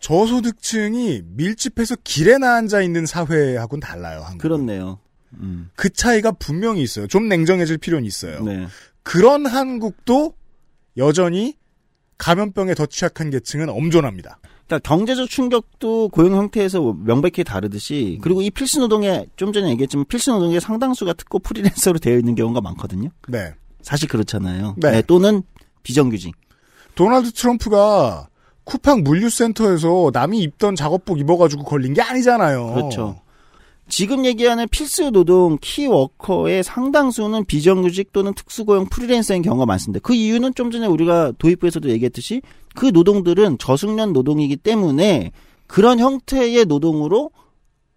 [0.00, 4.22] 저소득층이 밀집해서 길에 나 앉아 있는 사회하고는 달라요.
[4.22, 4.38] 한국.
[4.38, 4.98] 그렇네요.
[5.34, 5.70] 음.
[5.76, 7.06] 그 차이가 분명히 있어요.
[7.06, 8.42] 좀 냉정해질 필요는 있어요.
[8.42, 8.66] 네.
[9.02, 10.34] 그런 한국도
[10.96, 11.54] 여전히
[12.18, 14.38] 감염병에 더 취약한 계층은 엄존합니다.
[14.66, 20.30] 그러니까 경제적 충격도 고용 형태에서 명백히 다르듯이 그리고 이 필수 노동에 좀 전에 얘기했지만 필수
[20.30, 23.10] 노동의 상당수가 특고 프리랜서로 되어 있는 경우가 많거든요.
[23.28, 23.54] 네.
[23.82, 24.76] 사실 그렇잖아요.
[24.78, 25.02] 네.
[25.02, 25.42] 또는
[25.82, 26.34] 비정규직.
[26.94, 28.28] 도널드 트럼프가
[28.70, 32.72] 쿠팡 물류센터에서 남이 입던 작업복 입어가지고 걸린 게 아니잖아요.
[32.72, 33.20] 그렇죠.
[33.88, 40.00] 지금 얘기하는 필수 노동 키워커의 상당수는 비정규직 또는 특수고용 프리랜서인 경우가 많습니다.
[40.04, 42.42] 그 이유는 좀 전에 우리가 도입부에서도 얘기했듯이
[42.76, 45.32] 그 노동들은 저숙련 노동이기 때문에
[45.66, 47.32] 그런 형태의 노동으로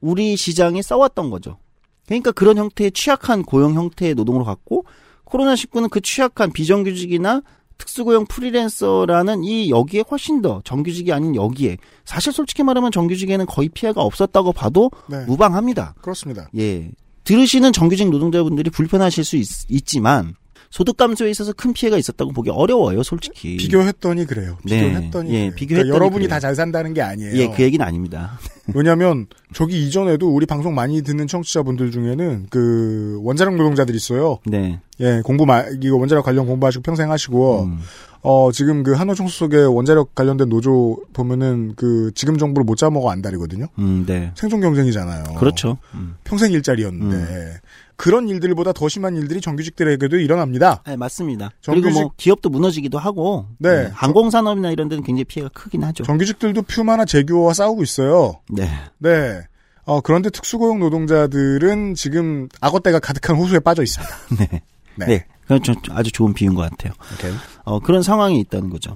[0.01, 1.59] 우리 시장이 써왔던 거죠.
[2.07, 4.85] 그러니까 그런 형태의 취약한 고용 형태의 노동으로 갔고
[5.25, 7.43] 코로나19는 그 취약한 비정규직이나
[7.83, 14.01] 특수고용 프리랜서라는 이 여기에 훨씬 더 정규직이 아닌 여기에 사실 솔직히 말하면 정규직에는 거의 피해가
[14.01, 15.25] 없었다고 봐도 네.
[15.25, 15.95] 무방합니다.
[16.01, 16.49] 그렇습니다.
[16.57, 16.89] 예.
[17.25, 20.35] 들으시는 정규직 노동자분들이 불편하실 수 있, 지만
[20.73, 23.57] 소득 감소에 있어서 큰 피해가 있었다고 보기 어려워요, 솔직히.
[23.57, 24.57] 비교했더니 그래요.
[24.65, 24.81] 네.
[24.89, 25.29] 비교했더니.
[25.29, 25.51] 예, 그래요.
[25.55, 26.27] 비교했더니 그러니까 여러분이.
[26.27, 27.35] 다 잘 산다는 게 아니에요.
[27.35, 28.39] 예, 그 얘기는 아닙니다.
[28.73, 34.39] 왜냐하면 저기 이전에도 우리 방송 많이 듣는 청취자분들 중에는 그 원자력 노동자들 있어요.
[34.47, 34.79] 네.
[34.99, 37.77] 예, 공부 마, 이거 원자력 관련 공부하시고 평생 하시고 음.
[38.21, 43.67] 어 지금 그 한노총수 속에 원자력 관련된 노조 보면은 그 지금 정부를 못 잡아먹어 안달이거든요.
[43.77, 44.31] 음, 네.
[44.35, 45.35] 생존 경쟁이잖아요.
[45.35, 45.77] 그렇죠.
[45.93, 46.15] 음.
[46.23, 47.59] 평생 일자리였는데
[48.03, 50.83] 그런 일들보다 더 심한 일들이 정규직들에게도 일어납니다.
[50.85, 51.51] 네, 맞습니다.
[51.61, 53.83] 정규직- 그리고 뭐 기업도 무너지기도 하고 네.
[53.83, 56.03] 네, 항공산업이나 이런 데는 굉장히 피해가 크긴 하죠.
[56.03, 58.41] 정규직들도 퓨마나 제규어와 싸우고 있어요.
[58.49, 58.69] 네.
[58.97, 59.39] 네.
[59.85, 64.15] 어, 그런데 특수고용 노동자들은 지금 악어떼가 가득한 호수에 빠져 있습니다.
[64.37, 64.61] 네.
[64.97, 65.05] 네.
[65.05, 65.25] 네.
[65.43, 66.91] 그건 좀 아주 좋은 비유인 것 같아요.
[67.13, 67.31] 오케이.
[67.63, 68.93] 어, 그런 상황이 있다는 거죠.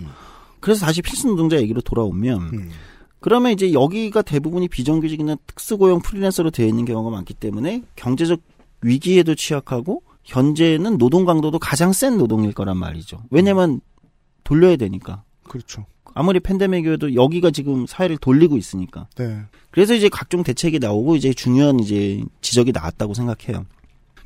[0.60, 2.72] 그래서 다시 필수 노동자 얘기로 돌아오면 음.
[3.22, 8.41] 그러면 이제 여기가 대부분이 비정규직이나 특수고용 프리랜서로 되어 있는 경우가 많기 때문에 경제적
[8.88, 13.23] 위기에도 취약하고 현재는 노동 강도도 가장 센 노동일 거란 말이죠.
[13.29, 13.81] 왜냐면
[14.43, 15.23] 돌려야 되니까.
[15.43, 15.85] 그렇죠.
[16.13, 19.07] 아무리 팬데믹이어도 여기가 지금 사회를 돌리고 있으니까.
[19.17, 19.41] 네.
[19.71, 23.65] 그래서 이제 각종 대책이 나오고 이제 중요한 이제 지적이 나왔다고 생각해요.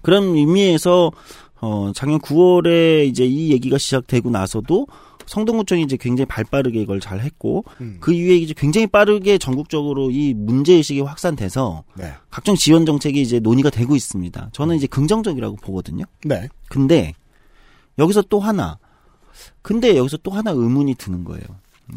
[0.01, 1.11] 그런 의미에서
[1.59, 4.87] 어 작년 9월에 이제 이 얘기가 시작되고 나서도
[5.31, 7.97] 성동구청이 이제 굉장히 발빠르게 이걸 잘 했고 음.
[8.01, 12.11] 그 이후에 이제 굉장히 빠르게 전국적으로 이 문제 의식이 확산돼서 네.
[12.29, 14.49] 각종 지원 정책이 이제 논의가 되고 있습니다.
[14.51, 16.03] 저는 이제 긍정적이라고 보거든요.
[16.25, 16.49] 네.
[16.67, 17.13] 근데
[17.97, 18.77] 여기서 또 하나
[19.61, 21.45] 근데 여기서 또 하나 의문이 드는 거예요.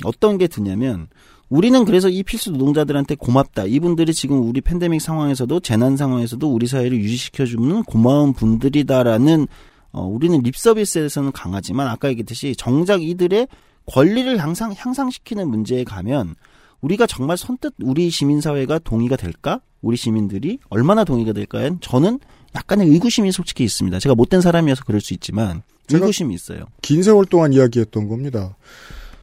[0.05, 1.09] 어떤 게 드냐면
[1.49, 3.65] 우리는 그래서 이 필수 노동자들한테 고맙다.
[3.65, 9.49] 이분들이 지금 우리 팬데믹 상황에서도 재난 상황에서도 우리 사회를 유지시켜주는 고마운 분들이다라는
[9.95, 13.47] 어, 우리는 립 서비스에서는 강하지만 아까 얘기했듯이 정작 이들의
[13.87, 16.35] 권리를 향상 향상시키는 문제에 가면
[16.81, 19.61] 우리가 정말 선뜻 우리 시민 사회가 동의가 될까?
[19.81, 21.77] 우리 시민들이 얼마나 동의가 될까요?
[21.81, 22.19] 저는
[22.55, 23.99] 약간의 의구심이 솔직히 있습니다.
[24.01, 26.65] 제가 못된 사람이어서 그럴 수 있지만 의구심이 있어요.
[26.83, 28.57] 긴 세월 동안 이야기했던 겁니다.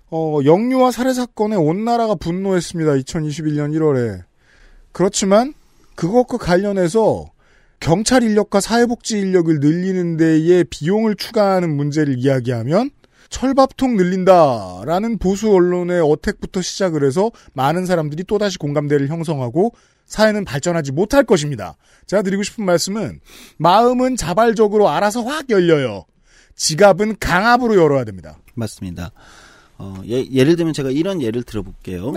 [0.09, 2.91] 어, 영유아 살해 사건에 온 나라가 분노했습니다.
[2.93, 4.23] 2021년 1월에.
[4.91, 5.53] 그렇지만
[5.95, 7.31] 그것과 관련해서
[7.81, 12.91] 경찰 인력과 사회복지 인력을 늘리는 데에 비용을 추가하는 문제를 이야기하면
[13.29, 19.73] 철밥통 늘린다라는 보수 언론의 어택부터 시작을 해서 많은 사람들이 또다시 공감대를 형성하고
[20.05, 21.75] 사회는 발전하지 못할 것입니다.
[22.05, 23.19] 제가 드리고 싶은 말씀은
[23.57, 26.05] 마음은 자발적으로 알아서 확 열려요.
[26.55, 28.37] 지갑은 강압으로 열어야 됩니다.
[28.53, 29.11] 맞습니다.
[29.77, 32.11] 어, 예, 예를 들면 제가 이런 예를 들어볼게요.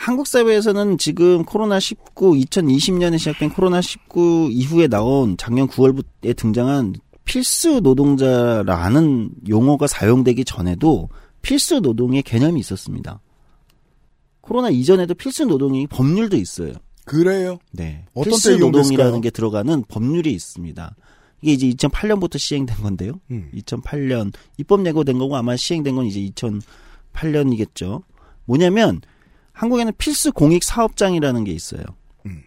[0.00, 6.94] 한국 사회에서는 지금 코로나19 2020년에 시작된 코로나19 이후에 나온 작년 9월에 등장한
[7.26, 11.10] 필수 노동자라는 용어가 사용되기 전에도
[11.42, 13.20] 필수 노동의 개념이 있었습니다.
[14.40, 16.72] 코로나 이전에도 필수 노동이 법률도 있어요.
[17.04, 17.58] 그래요?
[17.70, 18.06] 네.
[18.14, 18.56] 어떤 필수?
[18.56, 20.96] 노동이라는 게 들어가는 법률이 있습니다.
[21.42, 23.20] 이게 이제 2008년부터 시행된 건데요.
[23.30, 23.50] 음.
[23.54, 26.20] 2008년 입법 예고된 거고 아마 시행된 건 이제
[27.12, 28.02] 2008년이겠죠.
[28.46, 29.02] 뭐냐면
[29.60, 31.82] 한국에는 필수 공익 사업장이라는 게 있어요.
[32.24, 32.42] 음.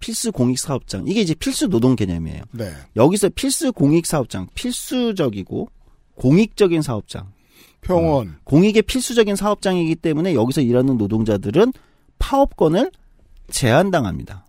[0.00, 1.06] 필수 공익 사업장.
[1.06, 2.42] 이게 이제 필수 노동 개념이에요.
[2.50, 2.72] 네.
[2.96, 5.68] 여기서 필수 공익 사업장, 필수적이고
[6.16, 7.32] 공익적인 사업장.
[7.80, 8.38] 평원.
[8.42, 11.72] 공익의 필수적인 사업장이기 때문에 여기서 일하는 노동자들은
[12.18, 12.90] 파업권을
[13.52, 14.44] 제한당합니다.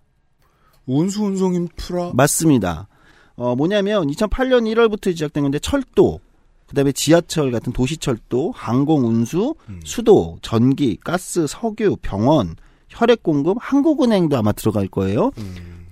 [0.88, 2.12] 운수 운송 인프라.
[2.16, 2.88] 맞습니다.
[3.36, 6.22] 어, 뭐냐면 2008년 1월부터 시작된 건데 철도,
[6.70, 12.56] 그다음에 지하철 같은 도시철도, 항공 운수, 수도, 전기, 가스, 석유, 병원,
[12.90, 15.32] 혈액 공급, 한국은행도 아마 들어갈 거예요.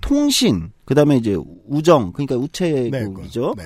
[0.01, 1.35] 통신, 그다음에 이제
[1.67, 3.55] 우정, 그러니까 우체국이죠.
[3.57, 3.63] 네.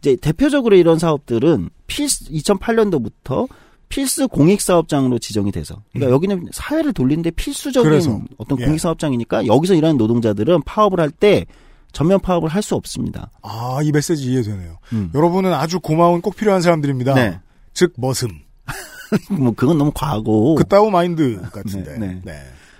[0.00, 3.48] 이제 대표적으로 이런 사업들은 필수 2008년도부터
[3.88, 8.64] 필수 공익 사업장으로 지정이 돼서 그러니까 여기는 사회를 돌리는데 필수적인 그래서, 어떤 예.
[8.64, 11.46] 공익 사업장이니까 여기서 일하는 노동자들은 파업을 할때
[11.92, 13.30] 전면 파업을 할 수 없습니다.
[13.42, 14.78] 아, 이 메시지 이해되네요.
[14.92, 15.10] 음.
[15.14, 17.14] 여러분은 아주 고마운 꼭 필요한 사람들입니다.
[17.14, 17.40] 네.
[17.74, 18.28] 즉 머슴.
[19.30, 21.96] 뭐 그건 너무 과하고 그따위 마인드 같은데.
[21.98, 22.20] 네, 네.
[22.24, 22.32] 네.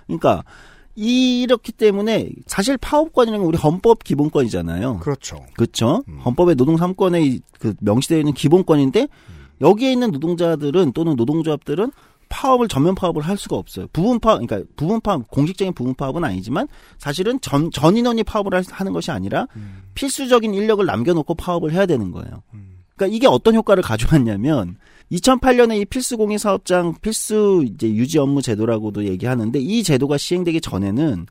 [0.07, 0.43] 그러니까
[0.95, 4.99] 이렇기 때문에 사실 파업권이라는 건 우리 헌법 기본권이잖아요.
[4.99, 5.43] 그렇죠.
[5.53, 6.03] 그렇죠.
[6.23, 9.07] 헌법에 노동 3권에 그 명시되어 있는 기본권인데
[9.61, 11.91] 여기에 있는 노동자들은 또는 노동조합들은
[12.29, 13.87] 파업을 전면 파업을 할 수가 없어요.
[13.93, 16.67] 부분 파업, 그러니까 부분 파업, 공식적인 부분 파업은 아니지만
[16.97, 19.47] 사실은 전, 전 인원이 파업을 할- 하는 것이 아니라
[19.95, 22.41] 필수적인 인력을 남겨놓고 파업을 해야 되는 거예요.
[22.95, 24.77] 그러니까 이게 어떤 효과를 가져왔냐면
[25.11, 31.27] 2008년에 이 필수 공익 사업장 필수 이제 유지 업무 제도라고도 얘기하는데 이 제도가 시행되기 전에는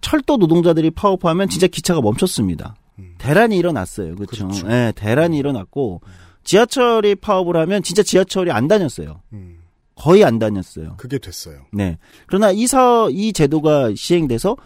[0.00, 2.74] 철도 노동자들이 파업하면 진짜 기차가 멈췄습니다.
[3.18, 4.14] 대란이 일어났어요.
[4.16, 4.48] 그렇죠.
[4.48, 4.70] 그렇죠.
[4.70, 6.00] 예, 대란이 일어났고
[6.44, 9.20] 지하철이 파업을 하면 진짜 지하철이 안 다녔어요.
[9.32, 9.56] 음,
[9.94, 10.94] 거의 안 다녔어요.
[10.96, 11.60] 그게 됐어요.
[11.72, 11.98] 네.
[12.26, 14.56] 그러나 이 사, 이 제도가 시행돼서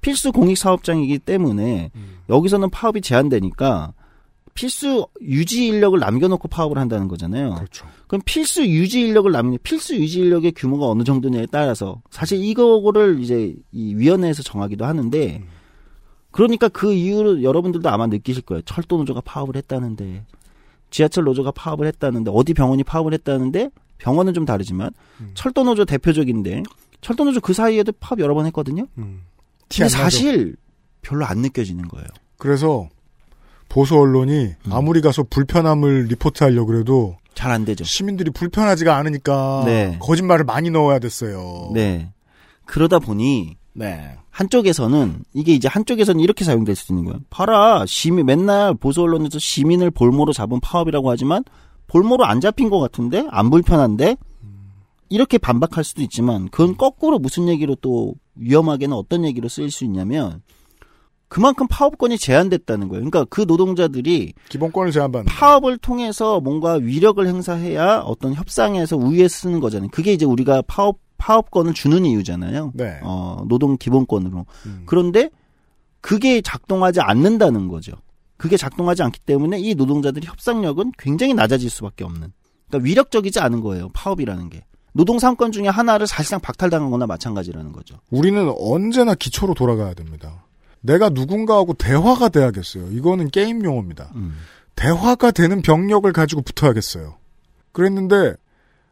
[0.00, 2.18] 필수 공익 사업장이기 때문에 음.
[2.28, 3.94] 여기서는 파업이 제한되니까
[4.54, 7.54] 필수 유지 인력을 남겨놓고 파업을 한다는 거잖아요.
[7.54, 7.86] 그렇죠.
[8.06, 13.54] 그럼 필수 유지 인력을 남기 필수 유지 인력의 규모가 어느 정도냐에 따라서 사실 이거를 이제
[13.72, 15.42] 이 위원회에서 정하기도 하는데
[16.30, 18.62] 그러니까 그 이유를 여러분들도 아마 느끼실 거예요.
[18.62, 20.24] 철도 노조가 파업을 했다는데
[20.90, 23.70] 지하철 노조가 파업을 했다는데 어디 병원이 파업을 했다는데
[24.04, 24.90] 병원은 좀 다르지만
[25.32, 26.62] 철도 노조 대표적인데
[27.00, 28.86] 철도 노조 그 사이에도 파업 여러 번 했거든요.
[29.70, 29.88] 티안 근데?
[29.88, 30.56] 사실
[31.00, 32.06] 별로 안 느껴지는 거예요.
[32.36, 32.88] 그래서
[33.70, 34.72] 보수 언론이 음.
[34.72, 37.82] 아무리 가서 불편함을 리포트하려고 그래도 잘 안 되죠.
[37.84, 39.98] 시민들이 불편하지가 않으니까 네.
[40.00, 41.70] 거짓말을 많이 넣어야 됐어요.
[41.72, 42.12] 네.
[42.66, 44.16] 그러다 보니 네.
[44.30, 47.20] 한쪽에서는 이게 이제 한쪽에서는 이렇게 사용될 수 있는 거예요.
[47.30, 51.42] 봐라 시민 맨날 보수 언론에서 시민을 볼모로 잡은 파업이라고 하지만
[51.86, 54.16] 볼모로 안 잡힌 것 같은데 안 불편한데
[55.08, 60.42] 이렇게 반박할 수도 있지만 그건 거꾸로 무슨 얘기로 또 위험하게는 어떤 얘기로 쓰일 수 있냐면
[61.28, 63.00] 그만큼 파업권이 제한됐다는 거예요.
[63.00, 69.90] 그러니까 그 노동자들이 기본권을 제한받는 파업을 통해서 뭔가 위력을 행사해야 어떤 협상에서 우위에 쓰는 거잖아요.
[69.92, 72.72] 그게 이제 우리가 파업 파업권을 주는 이유잖아요.
[72.74, 72.98] 네.
[73.02, 74.46] 어, 노동 기본권으로.
[74.84, 75.30] 그런데
[76.00, 77.92] 그게 작동하지 않는다는 거죠.
[78.44, 82.30] 그게 작동하지 않기 때문에 이 노동자들이 협상력은 굉장히 낮아질 수밖에 없는.
[82.68, 83.88] 그러니까 위력적이지 않은 거예요.
[83.94, 84.66] 파업이라는 게.
[84.92, 87.98] 노동 상권 중에 하나를 사실상 박탈당한 거나 마찬가지라는 거죠.
[88.10, 90.44] 우리는 언제나 기초로 돌아가야 됩니다.
[90.82, 92.88] 내가 누군가하고 대화가 돼야겠어요.
[92.90, 94.12] 이거는 게임 용어입니다.
[94.14, 94.36] 음.
[94.76, 97.16] 대화가 되는 병력을 가지고 붙어야겠어요.
[97.72, 98.34] 그랬는데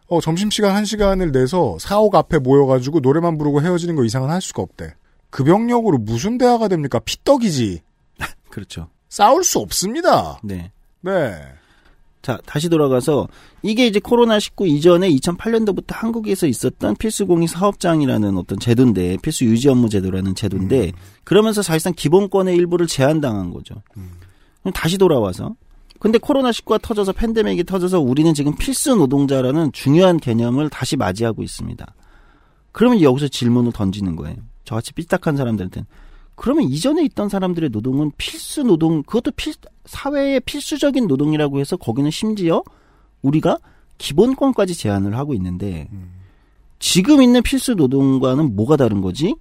[0.08, 4.62] 어, 점심시간 한 시간을 내서 사옥 앞에 모여가지고 노래만 부르고 헤어지는 거 이상은 할 수가
[4.62, 4.94] 없대.
[5.28, 7.00] 그 병력으로 무슨 대화가 됩니까?
[7.00, 7.82] 피떡이지.
[8.48, 8.88] 그렇죠.
[9.12, 10.38] 싸울 수 없습니다.
[10.42, 10.72] 네.
[11.02, 11.34] 네.
[12.22, 13.28] 자, 다시 돌아가서
[13.62, 20.34] 이게 이제 코로나19 이전에 2008년도부터 한국에서 있었던 필수공익 사업장이라는 어떤 제도인데 필수 유지 업무 제도라는
[20.34, 20.92] 제도인데
[21.24, 23.74] 그러면서 사실상 기본권의 일부를 제한당한 거죠.
[23.92, 25.56] 그럼 다시 돌아와서
[25.98, 31.84] 근데 코로나19가 터져서 팬데믹이 터져서 우리는 지금 필수 노동자라는 중요한 개념을 다시 맞이하고 있습니다.
[32.72, 34.36] 그러면 여기서 질문을 던지는 거예요.
[34.64, 35.86] 저같이 삐딱한 사람들한테는
[36.42, 42.64] 그러면 이전에 있던 사람들의 노동은 필수 노동, 그것도 필, 사회의 필수적인 노동이라고 해서 거기는 심지어
[43.22, 43.58] 우리가
[43.98, 45.88] 기본권까지 제한을 하고 있는데
[46.80, 49.36] 지금 있는 필수 노동과는 뭐가 다른 거지?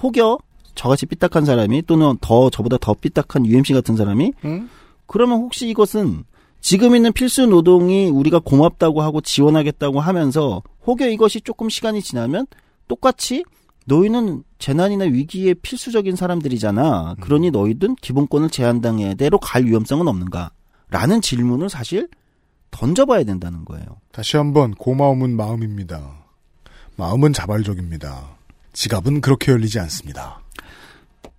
[0.00, 0.38] 혹여
[0.76, 4.68] 저같이 삐딱한 사람이 또는 더 저보다 더 삐딱한 UMC 같은 사람이 응?
[5.06, 6.22] 그러면 혹시 이것은
[6.60, 12.46] 지금 있는 필수 노동이 우리가 고맙다고 하고 지원하겠다고 하면서 혹여 이것이 조금 시간이 지나면
[12.86, 13.42] 똑같이
[13.84, 17.16] 너희는 재난이나 위기에 필수적인 사람들이잖아.
[17.20, 20.50] 그러니 너희든 기본권을 제한당해야 대로 갈 위험성은 없는가?
[20.90, 22.08] 라는 질문을 사실
[22.70, 23.84] 던져봐야 된다는 거예요.
[24.12, 26.24] 다시 한번 고마움은 마음입니다.
[26.96, 28.36] 마음은 자발적입니다.
[28.72, 30.40] 지갑은 그렇게 열리지 않습니다.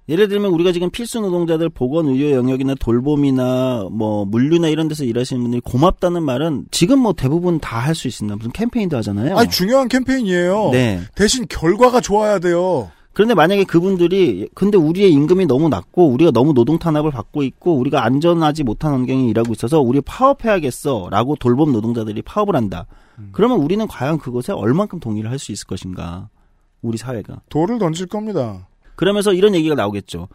[0.07, 5.41] 예를 들면 우리가 지금 필수 노동자들 보건 의료 영역이나 돌봄이나 뭐 물류나 이런 데서 일하시는
[5.41, 8.35] 분들이 고맙다는 말은 지금 뭐 대부분 다 할 수 있습니다.
[8.35, 9.35] 무슨 캠페인도 하잖아요.
[9.37, 10.69] 아니 중요한 캠페인이에요.
[10.71, 11.01] 네.
[11.15, 12.91] 대신 결과가 좋아야 돼요.
[13.13, 18.03] 그런데 만약에 그분들이 근데 우리의 임금이 너무 낮고 우리가 너무 노동 탄압을 받고 있고 우리가
[18.03, 22.85] 안전하지 못한 환경에 일하고 있어서 우리 파업해야겠어라고 돌봄 노동자들이 파업을 한다.
[23.31, 26.27] 그러면 우리는 과연 그것에 얼만큼 동의를 할 수 있을 것인가?
[26.81, 27.41] 우리 사회가.
[27.49, 28.67] 돌을 던질 겁니다.
[28.95, 30.27] 그러면서 이런 얘기가 나오겠죠.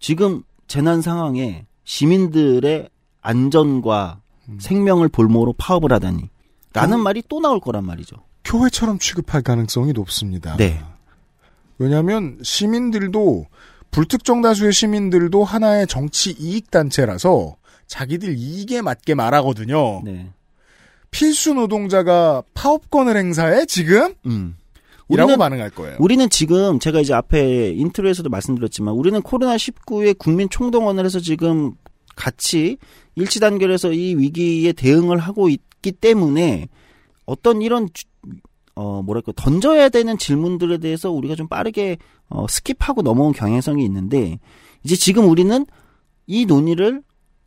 [0.00, 2.88] 지금 재난 상황에 시민들의
[3.22, 4.20] 안전과
[4.58, 6.28] 생명을 볼모로 파업을 하다니.
[6.72, 8.16] 라는 말이 또 나올 거란 말이죠.
[8.44, 10.56] 교회처럼 취급할 가능성이 높습니다.
[10.56, 10.82] 네.
[11.78, 13.46] 왜냐하면 시민들도
[13.90, 17.56] 불특정 다수의 시민들도 하나의 정치 이익 단체라서
[17.86, 20.02] 자기들 이익에 맞게 말하거든요.
[20.04, 20.30] 네.
[21.10, 24.14] 필수 노동자가 파업권을 행사해 지금?
[24.26, 24.56] 음.
[25.08, 25.96] 이라고 우리는- 반응할 거예요.
[26.00, 31.72] 우리는 지금 제가 이제 앞에 intro에서도 말씀드렸지만 우리는 코로나 19의 국민 총동원을 해서 지금
[32.16, 32.76] 같이
[33.14, 36.68] 일치 단결해서 이 위기에 대응을 하고 있기 때문에
[37.24, 38.06] 어떤 이런 주-
[38.74, 41.96] 어 뭐랄까 던져야 되는 질문들에 대해서 우리가 좀 빠르게
[42.28, 44.38] 어 skip하고 넘어온 경향성이 있는데
[44.84, 45.64] 이제 지금 우리는
[46.26, 47.02] 이 논의를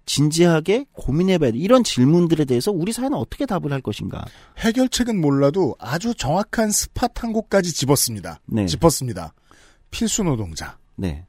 [0.09, 1.59] 진지하게 고민해봐야 돼.
[1.59, 4.25] 이런 질문들에 대해서 우리 사회는 어떻게 답을 할 것인가?
[4.57, 8.39] 해결책은 몰라도 아주 정확한 스팟 한 곳까지 집었습니다.
[8.47, 8.65] 네.
[8.65, 9.33] 짚었습니다.
[9.91, 10.79] 필수 노동자.
[10.95, 11.25] 네.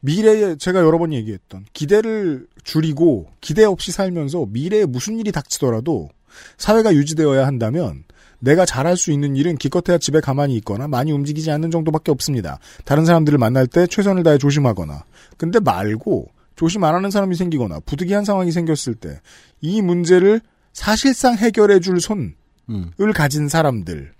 [0.00, 6.08] 미래에 제가 여러 번 얘기했던 기대를 줄이고 기대 없이 살면서 미래에 무슨 일이 닥치더라도
[6.56, 8.02] 사회가 유지되어야 한다면
[8.40, 12.58] 내가 잘할 수 있는 일은 기껏해야 집에 가만히 있거나 많이 움직이지 않는 정도밖에 없습니다.
[12.84, 15.04] 다른 사람들을 만날 때 최선을 다해 조심하거나
[15.36, 16.28] 근데 말고
[16.58, 19.20] 조심 안 하는 사람이 생기거나 부득이한 상황이 생겼을 때
[19.60, 20.40] 이 문제를
[20.72, 22.34] 사실상 해결해 줄 손을
[22.70, 22.90] 음.
[23.14, 24.12] 가진 사람들을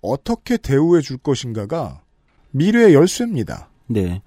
[0.00, 2.02] 어떻게 대우해 줄 것인가가
[2.50, 3.68] 미래의 열쇠입니다.
[3.86, 4.22] 네.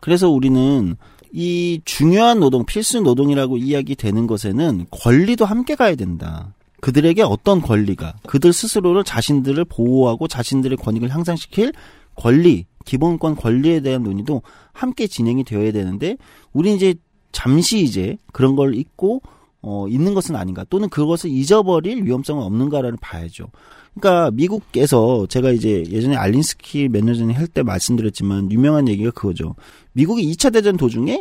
[0.00, 0.96] 그래서 우리는
[1.32, 6.54] 이 중요한 노동, 필수 노동이라고 이야기되는 것에는 권리도 함께 가야 된다.
[6.80, 11.72] 그들에게 어떤 권리가, 그들 스스로를 자신들을 보호하고 자신들의 권익을 향상시킬
[12.14, 14.40] 권리, 기본권 권리에 대한 논의도
[14.72, 16.16] 함께 진행이 되어야 되는데,
[16.54, 16.94] 우리 이제
[17.32, 19.20] 잠시 이제 그런 걸 잊고,
[19.60, 23.48] 어, 있는 것은 아닌가, 또는 그것을 잊어버릴 위험성은 없는가를 봐야죠.
[23.94, 29.54] 그러니까 미국에서 제가 이제 예전에 알린스키 몇 년 전에 할 때 말씀드렸지만 유명한 얘기가 그거죠.
[29.92, 31.20] 미국이 2차 대전 도중에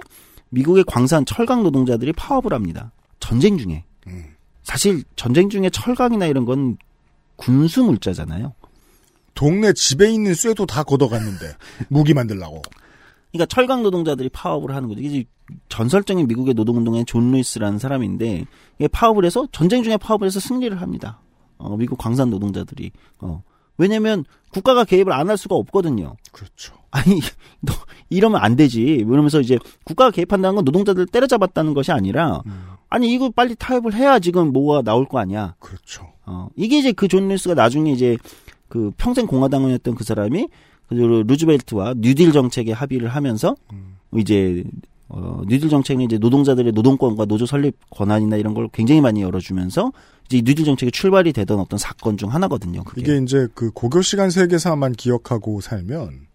[0.49, 2.91] 미국의 광산 철강 노동자들이 파업을 합니다.
[3.19, 3.83] 전쟁 중에.
[4.63, 6.77] 사실 전쟁 중에 철강이나 이런 건
[7.37, 8.53] 군수 물자잖아요.
[9.35, 11.53] 동네 집에 있는 쇠도 다 걷어갔는데
[11.89, 12.61] 무기 만들라고.
[13.31, 15.01] 그러니까 철강 노동자들이 파업을 하는 거죠.
[15.01, 15.25] 이게
[15.69, 18.45] 전설적인 미국의 노동운동의 존 루이스라는 사람인데
[18.79, 21.19] 이게 파업을 해서 전쟁 중에 파업을 해서 승리를 합니다.
[21.57, 22.91] 어, 미국 광산 노동자들이.
[23.19, 23.43] 어.
[23.77, 24.23] 왜냐면
[24.53, 26.15] 국가가 개입을 안 할 수가 없거든요.
[26.31, 26.73] 그렇죠.
[26.91, 27.19] 아니,
[27.59, 27.73] 너
[28.09, 28.81] 이러면 안 되지.
[28.81, 32.41] 이러면서 이제 국가가 개입한다는 건 노동자들 때려잡았다는 것이 아니라
[32.87, 35.55] 아니 이거 빨리 타협을 해야 지금 뭐가 나올 거 아니야.
[35.59, 36.07] 그렇죠.
[36.25, 38.17] 어, 이게 이제 그 존 루이스가 나중에 이제
[38.75, 40.49] 그 평생 공화당원이었던 그 사람이
[40.89, 43.55] 그 루즈벨트와 뉴딜 정책에 합의를 하면서
[44.17, 44.65] 이제
[45.07, 49.93] 어, 뉴딜 정책은 이제 노동자들의 노동권과 노조 설립 권한이나 이런 걸 굉장히 많이 열어주면서
[50.25, 52.83] 이제 이 뉴딜 정책의 출발이 되던 어떤 사건 중 하나거든요.
[52.83, 53.01] 그게.
[53.01, 56.27] 이게 이제 그 고교 시간 세계사만 기억하고 살면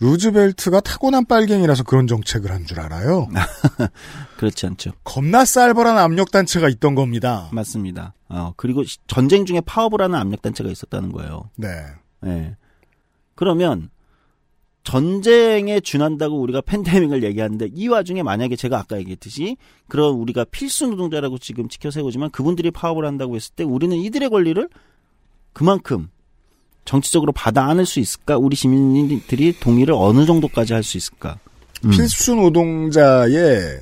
[0.00, 3.28] 루즈벨트가 타고난 빨갱이라서 그런 정책을 한 줄 알아요.
[4.38, 4.92] 그렇지 않죠.
[5.04, 7.48] 겁나 살벌한 압력 단체가 있던 겁니다.
[7.52, 8.14] 맞습니다.
[8.28, 11.50] 어, 그리고 시- 전쟁 중에 파업을 하는 압력 단체가 있었다는 거예요.
[11.56, 11.68] 네.
[12.26, 12.56] 예.
[13.34, 13.90] 그러면
[14.82, 19.56] 전쟁에 준한다고 우리가 팬데믹을 얘기하는데 이 와중에 만약에 제가 아까 얘기했듯이
[19.88, 24.68] 그런 우리가 필수 노동자라고 지금 지켜 세우지만 그분들이 파업을 한다고 했을 때 우리는 이들의 권리를
[25.54, 26.08] 그만큼
[26.84, 28.36] 정치적으로 받아 안을 수 있을까?
[28.36, 31.38] 우리 시민들이 동의를 어느 정도까지 할 수 있을까?
[31.84, 31.90] 음.
[31.90, 33.80] 필수 노동자의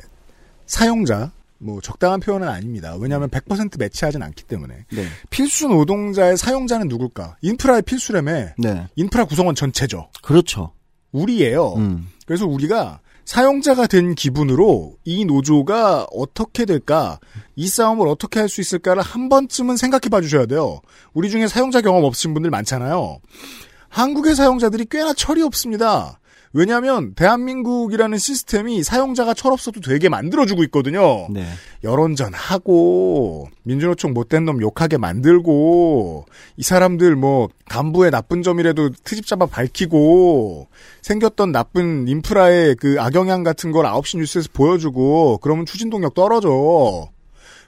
[0.67, 2.97] 사용자, 뭐 적당한 표현은 아닙니다.
[2.99, 4.87] 왜냐하면 100% 매치하진 않기 때문에.
[4.93, 5.07] 네.
[5.31, 7.37] 필수 노동자의 사용자는 누굴까?
[7.43, 8.33] 인프라의 필수라며.
[8.59, 8.87] 네.
[8.97, 10.09] 인프라 구성원 전체죠.
[10.23, 10.73] 그렇죠.
[11.13, 11.75] 우리예요.
[11.75, 12.09] 음.
[12.27, 17.19] 그래서 우리가 사용자가 된 기분으로 이 노조가 어떻게 될까,
[17.57, 20.81] 이 싸움을 어떻게 할 수 있을까를 한 번쯤은 생각해 봐 주셔야 돼요.
[21.15, 23.19] 우리 중에 사용자 경험 없으신 분들 많잖아요.
[23.89, 26.19] 한국의 사용자들이 꽤나 철이 없습니다.
[26.55, 31.29] 왜냐하면 대한민국이라는 시스템이 사용자가 철없어도 되게 만들어주고 있거든요.
[31.31, 31.47] 네.
[31.83, 36.27] 여론전 하고 민주노총 못된 놈 욕하게 만들고
[36.57, 40.69] 이 사람들 뭐 간부의 나쁜 점이라도 트집 잡아 밝히고
[41.01, 47.09] 생겼던 나쁜 인프라의 그 악영향 같은 걸 9시 뉴스에서 보여주고 그러면 추진동력 떨어져.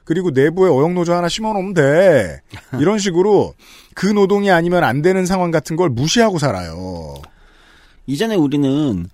[0.05, 2.43] 그리고 내부에 어영노조 하나 심어놓으면 돼.
[2.79, 3.55] 이런 식으로
[3.95, 7.15] 그 노동이 아니면 안 되는 상황 같은 걸 무시하고 살아요.
[8.07, 9.07] 이전에 우리는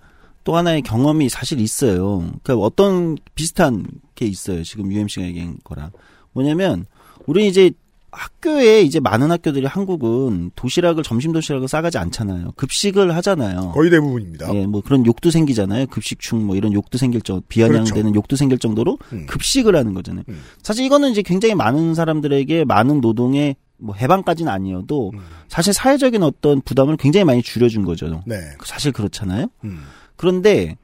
[0.43, 2.19] 또 하나의 경험이 사실 있어요.
[2.43, 3.85] 그러니까 어떤 비슷한
[4.15, 4.63] 게 있어요.
[4.63, 5.91] 지금 UMC가 얘기한 거랑.
[6.33, 6.85] 뭐냐면,
[7.27, 7.71] 우리 이제
[8.11, 12.51] 학교에 이제 많은 학교들이 한국은 도시락을, 점심 도시락을 싸가지 않잖아요.
[12.57, 13.71] 급식을 하잖아요.
[13.73, 14.53] 거의 대부분입니다.
[14.53, 15.87] 예, 뭐 그런 욕도 생기잖아요.
[15.87, 18.15] 급식충 뭐 이런 욕도 생길 정 비아냥되는 그렇죠.
[18.15, 19.25] 욕도 생길 정도로 음.
[19.27, 20.25] 급식을 하는 거잖아요.
[20.27, 20.41] 음.
[20.61, 25.19] 사실 이거는 이제 굉장히 많은 사람들에게 많은 노동의 뭐 해방까지는 아니어도 음.
[25.47, 28.23] 사실 사회적인 어떤 부담을 굉장히 많이 줄여준 거죠.
[28.25, 28.35] 네.
[28.63, 29.47] 사실 그렇잖아요.
[29.63, 29.83] 음.
[30.15, 30.77] 그런데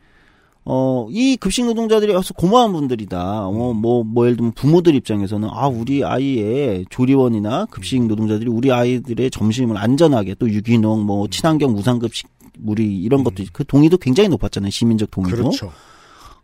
[0.70, 3.48] 어, 이 급식 노동자들이 어서 고마운 분들이다.
[3.48, 9.32] 어, 뭐, 뭐, 예를 들면 부모들 입장에서는, 아, 우리 아이의 조리원이나 급식 노동자들이 우리 아이들의
[9.32, 12.28] 점심을 안전하게 또 유기농, 뭐, 친환경 무상급식,
[12.66, 14.70] 우리 이런 것도, 그 동의도 굉장히 높았잖아요.
[14.70, 15.38] 시민적 동의도.
[15.38, 15.72] 그렇죠.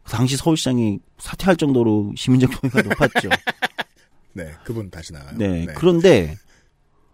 [0.05, 3.29] 당시 서울시장이 사퇴할 정도로 시민적 동의가 높았죠.
[4.33, 5.37] 네, 그분 다시 나가요.
[5.37, 5.67] 네.
[5.75, 6.35] 그런데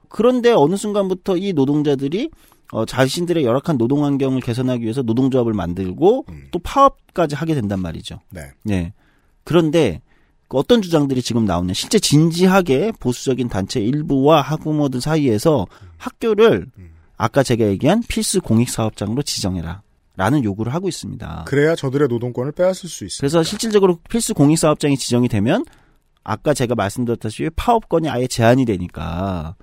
[0.10, 2.30] 그런데 어느 순간부터 이 노동자들이
[2.72, 6.48] 어, 자신들의 열악한 노동 환경을 개선하기 위해서 노동조합을 만들고 음.
[6.52, 8.20] 또 파업까지 하게 된단 말이죠.
[8.30, 8.52] 네.
[8.64, 8.94] 네.
[9.44, 10.02] 그런데
[10.48, 11.74] 그 어떤 주장들이 지금 나오냐?
[11.74, 16.90] 실제 진지하게 보수적인 단체 일부와 학부모들 사이에서 학교를 음.
[17.18, 19.82] 아까 제가 얘기한 필수 공익 사업장으로 지정해라.
[20.16, 21.46] 라는 요구를 하고 있습니다.
[21.48, 23.22] 그래야 저들의 노동권을 빼앗을 수 있습니다.
[23.22, 25.64] 그래서 실질적으로 필수 공익 사업장이 지정이 되면
[26.26, 29.56] 아까 제가 말씀드렸다시피 파업권이 아예 제한이 되니까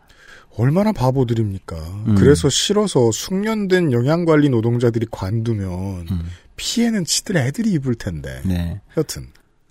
[0.59, 1.77] 얼마나 바보들입니까.
[2.09, 2.15] 음.
[2.17, 6.23] 그래서 싫어서 숙련된 영양관리 노동자들이 관두면 음.
[6.57, 8.41] 피해는 지들 애들이 입을 텐데.
[8.45, 8.81] 네.
[8.97, 9.27] 여튼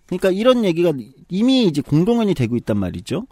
[0.06, 0.94] 그러니까 이런 얘기가
[1.30, 3.26] 이미 이제 공동연이 되고 있단 말이죠.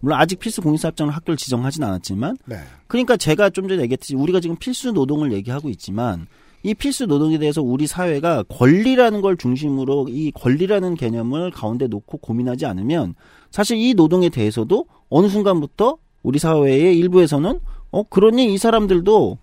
[0.00, 2.56] 물론 아직 필수 공익사업장을 학교를 지정하진 않았지만 네.
[2.86, 6.26] 그러니까 제가 좀 전에 얘기했듯이 우리가 지금 필수 노동을 얘기하고 있지만
[6.62, 12.66] 이 필수 노동에 대해서 우리 사회가 권리라는 걸 중심으로 이 권리라는 개념을 가운데 놓고 고민하지
[12.66, 13.14] 않으면
[13.50, 17.60] 사실 이 노동에 대해서도 어느 순간부터 우리 사회의 일부에서는
[17.92, 19.38] 어 그러니 이 사람들도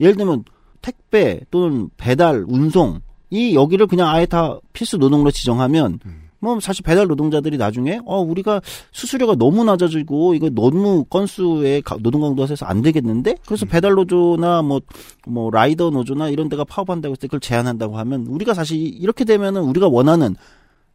[0.00, 0.44] 예를 들면
[0.80, 5.98] 택배 또는 배달 운송 이 여기를 그냥 아예 다 필수 노동으로 지정하면
[6.40, 8.60] 뭐 사실 배달 노동자들이 나중에 어 우리가
[8.90, 13.36] 수수료가 너무 낮아지고 이거 너무 건수의 가- 노동 강도가 세서 안 되겠는데?
[13.46, 18.54] 그래서 배달 노조나 뭐뭐 라이더 노조나 이런 데가 파업한다고 했을 때 그걸 제한한다고 하면 우리가
[18.54, 20.34] 사실 이렇게 되면은 우리가 원하는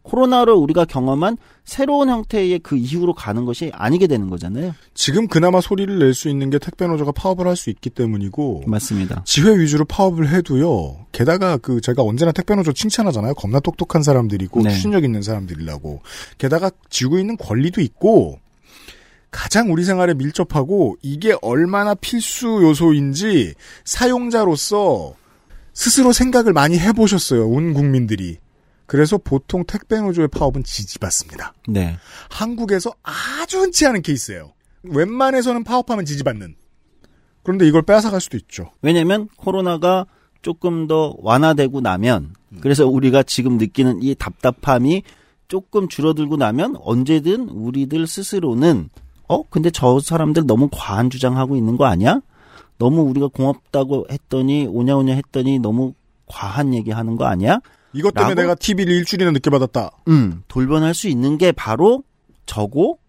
[0.07, 4.73] 코로나를 우리가 경험한 새로운 형태의 그 이후로 가는 것이 아니게 되는 거잖아요.
[4.93, 9.21] 지금 그나마 소리를 낼 수 있는 게 택배 노조가 파업을 할 수 있기 때문이고 맞습니다.
[9.25, 11.05] 지회 위주로 파업을 해도요.
[11.11, 13.33] 게다가 그 제가 언제나 택배 노조 칭찬하잖아요.
[13.33, 14.69] 겁나 똑똑한 사람들이고 네.
[14.69, 16.01] 추진력 있는 사람들이라고.
[16.37, 18.39] 게다가 쥐고 있는 권리도 있고
[19.29, 23.53] 가장 우리 생활에 밀접하고 이게 얼마나 필수 요소인지
[23.83, 25.13] 사용자로서
[25.73, 27.47] 스스로 생각을 많이 해보셨어요.
[27.47, 28.37] 온 국민들이.
[28.87, 31.53] 그래서 보통 택배 노조의 파업은 지지받습니다.
[31.67, 31.97] 네.
[32.29, 34.53] 한국에서 아주 흔치 않은 케이스예요.
[34.83, 36.55] 웬만해서는 파업하면 지지받는.
[37.43, 38.71] 그런데 이걸 빼앗아갈 수도 있죠.
[38.81, 40.05] 왜냐면 코로나가
[40.41, 45.03] 조금 더 완화되고 나면 그래서 우리가 지금 느끼는 이 답답함이
[45.47, 48.89] 조금 줄어들고 나면 언제든 우리들 스스로는
[49.27, 52.21] 어 근데 저 사람들 너무 과한 주장하고 있는 거 아니야?
[52.77, 55.93] 너무 우리가 고맙다고 했더니 오냐오냐 했더니 너무
[56.27, 57.59] 과한 얘기하는 거 아니야?
[57.93, 58.35] 이것 때문에?
[58.35, 59.91] 내가 TV를 일주일이나 늦게 받았다.
[60.07, 62.03] 음 돌변할 수 있는 게 바로
[62.45, 62.99] 저고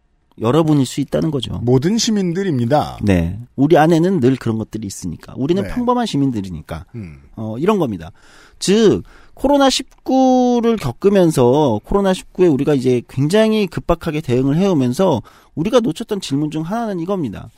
[0.41, 1.59] 여러분일 수 있다는 거죠.
[1.63, 2.99] 모든 시민들입니다.
[3.03, 3.39] 네.
[3.57, 5.35] 우리 안에는 늘 그런 것들이 있으니까.
[5.37, 5.69] 우리는 네.
[5.69, 6.87] 평범한 시민들이니까.
[6.95, 7.23] 음.
[7.37, 8.13] 어, 이런 겁니다.
[8.59, 9.03] 즉,
[9.35, 15.23] 코로나19를 겪으면서 코로나19에 우리가 이제 굉장히 급박하게 대응을 해오면서
[15.55, 17.51] 우리가 놓쳤던 질문 중 하나는 이겁니다.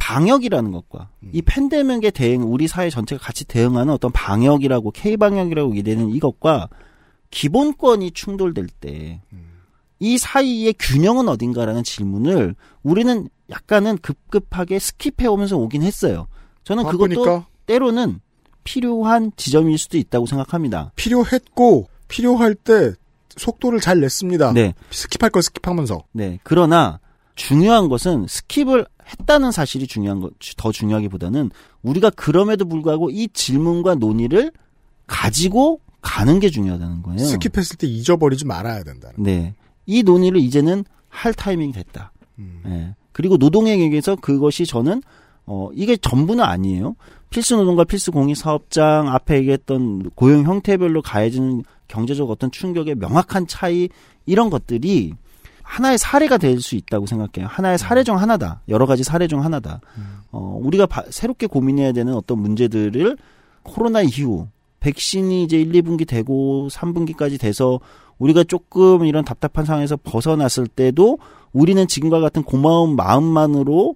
[0.00, 6.70] 방역이라는 것과 이 팬데믹에 대응, 우리 사회 전체가 같이 대응하는 어떤 방역이라고, K방역이라고 얘기되는 이것과
[7.30, 9.20] 기본권이 충돌될 때,
[9.98, 16.26] 이 사이의 균형은 어딘가라는 질문을 우리는 약간은 급급하게 skip해 오면서 오긴 했어요.
[16.64, 18.20] 저는 그것도 바쁘니까 때로는
[18.64, 20.92] 필요한 지점일 수도 있다고 생각합니다.
[20.96, 22.94] 필요했고 필요할 때
[23.36, 24.54] 속도를 잘 냈습니다.
[24.54, 24.74] 네.
[24.90, 26.04] skip할 걸 skip하면서.
[26.12, 26.38] 네.
[26.42, 27.00] 그러나
[27.34, 31.50] 중요한 것은 skip을 했다는 사실이 중요한 것, 더 중요하기보다는
[31.82, 34.52] 우리가 그럼에도 불구하고 이 질문과 논의를
[35.06, 37.18] 가지고 가는 게 중요하다는 거예요.
[37.18, 39.16] skip했을 때 잊어버리지 말아야 된다는.
[39.22, 39.54] 네.
[39.86, 42.12] 이 논의를 이제는 할 타이밍이 됐다.
[42.38, 42.62] 음.
[42.66, 42.94] 예.
[43.12, 45.02] 그리고 노동행위에서 그것이 저는
[45.46, 46.94] 어 이게 전부는 아니에요.
[47.28, 53.88] 필수 노동과 필수 공익 사업장 앞에 얘기했던 고용 형태별로 가해지는 경제적 어떤 충격의 명확한 차이
[54.26, 55.14] 이런 것들이
[55.70, 57.48] 하나의 사례가 될 수 있다고 생각해요.
[57.48, 58.60] 하나의 사례 중 하나다.
[58.68, 59.80] 여러 가지 사례 중 하나다.
[60.32, 63.16] 어 우리가 바- 새롭게 고민해야 되는 어떤 문제들을
[63.62, 64.48] 코로나 이후
[64.80, 67.78] 백신이 이제 1, 2분기 되고 3분기까지 돼서
[68.18, 71.18] 우리가 조금 이런 답답한 상황에서 벗어났을 때도
[71.52, 73.94] 우리는 지금과 같은 고마운 마음만으로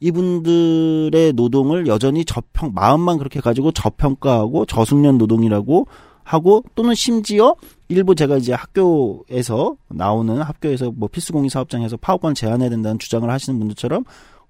[0.00, 5.86] 이분들의 노동을 여전히 저평 마음만 그렇게 가지고 저평가하고 저숙련 노동이라고
[6.24, 7.54] 하고 또는 심지어
[7.88, 14.04] 일부 제가 이제 학교에서 나오는 학교에서 뭐 필수공익 사업장에서 파업권 제한해야 된다는 주장을 하시는 분들처럼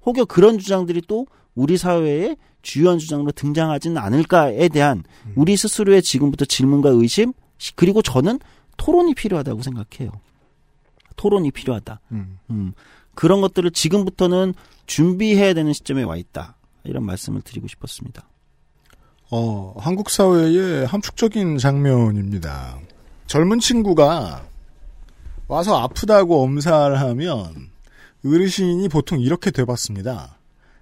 [0.06, 5.02] 혹여 그런 주장들이 또 우리 사회에 주요한 주장으로 등장하지는 않을까에 대한
[5.34, 8.38] 우리 스스로의 지금부터 질문과 의심 시- 그리고 저는
[8.76, 10.12] 토론이 필요하다고 생각해요.
[11.16, 12.00] 토론이 필요하다.
[12.12, 12.38] 음.
[12.50, 12.72] 음,
[13.14, 14.54] 그런 것들을 지금부터는
[14.86, 16.56] 준비해야 되는 시점에 와 있다.
[16.84, 18.26] 이런 말씀을 드리고 싶었습니다.
[19.34, 22.78] 어, 한국 사회의 함축적인 장면입니다.
[23.26, 24.46] 젊은 친구가
[25.48, 27.70] 와서 아프다고 엄살하면
[28.26, 30.36] 어르신이 보통 이렇게 돼봤습니다.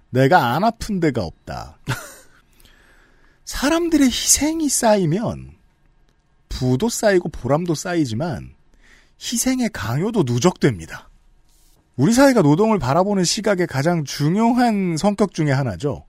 [0.09, 1.77] 내가 안 아픈 데가 없다.
[3.45, 5.51] 사람들의 희생이 쌓이면
[6.49, 8.53] 부도 쌓이고 보람도 쌓이지만
[9.21, 11.09] 희생의 강요도 누적됩니다.
[11.95, 16.03] 우리 사회가 노동을 바라보는 시각의 가장 중요한 성격 중의 하나죠.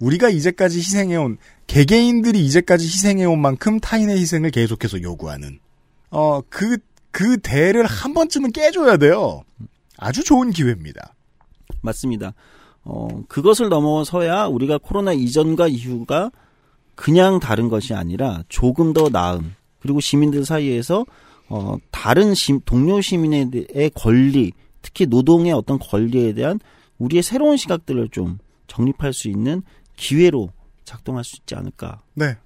[0.00, 5.58] 우리가 이제까지 희생해온 개개인들이 이제까지 희생해온 만큼 타인의 희생을 계속해서 요구하는
[6.10, 9.42] 어그그 대를 한 번쯤은 깨줘야 돼요.
[9.96, 11.14] 아주 좋은 기회입니다.
[11.82, 12.32] 맞습니다.
[12.84, 16.30] 어, 그것을 넘어서야 우리가 코로나 이전과 이후가
[16.94, 21.04] 그냥 다른 것이 아니라 조금 더 나은 그리고 시민들 사이에서
[21.48, 26.60] 어, 다른 시, 동료 시민의 대- 권리, 특히 노동의 어떤 권리에 대한
[26.98, 29.62] 우리의 새로운 시각들을 좀 정립할 수 있는
[29.98, 30.50] 기회로
[30.84, 32.00] 작동할 수 있지 않을까.
[32.14, 32.36] 네.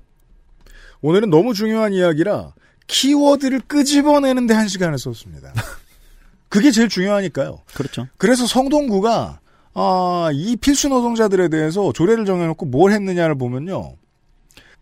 [1.02, 2.54] 오늘은 너무 중요한 이야기라
[2.88, 5.52] 키워드를 끄집어내는데 한 시간을 썼습니다.
[6.48, 7.60] 그게 제일 중요하니까요.
[7.74, 8.08] 그렇죠.
[8.16, 9.40] 그래서 성동구가
[9.74, 13.94] 아, 이 필수 노동자들에 대해서 조례를 정해놓고 뭘 했느냐를 보면요.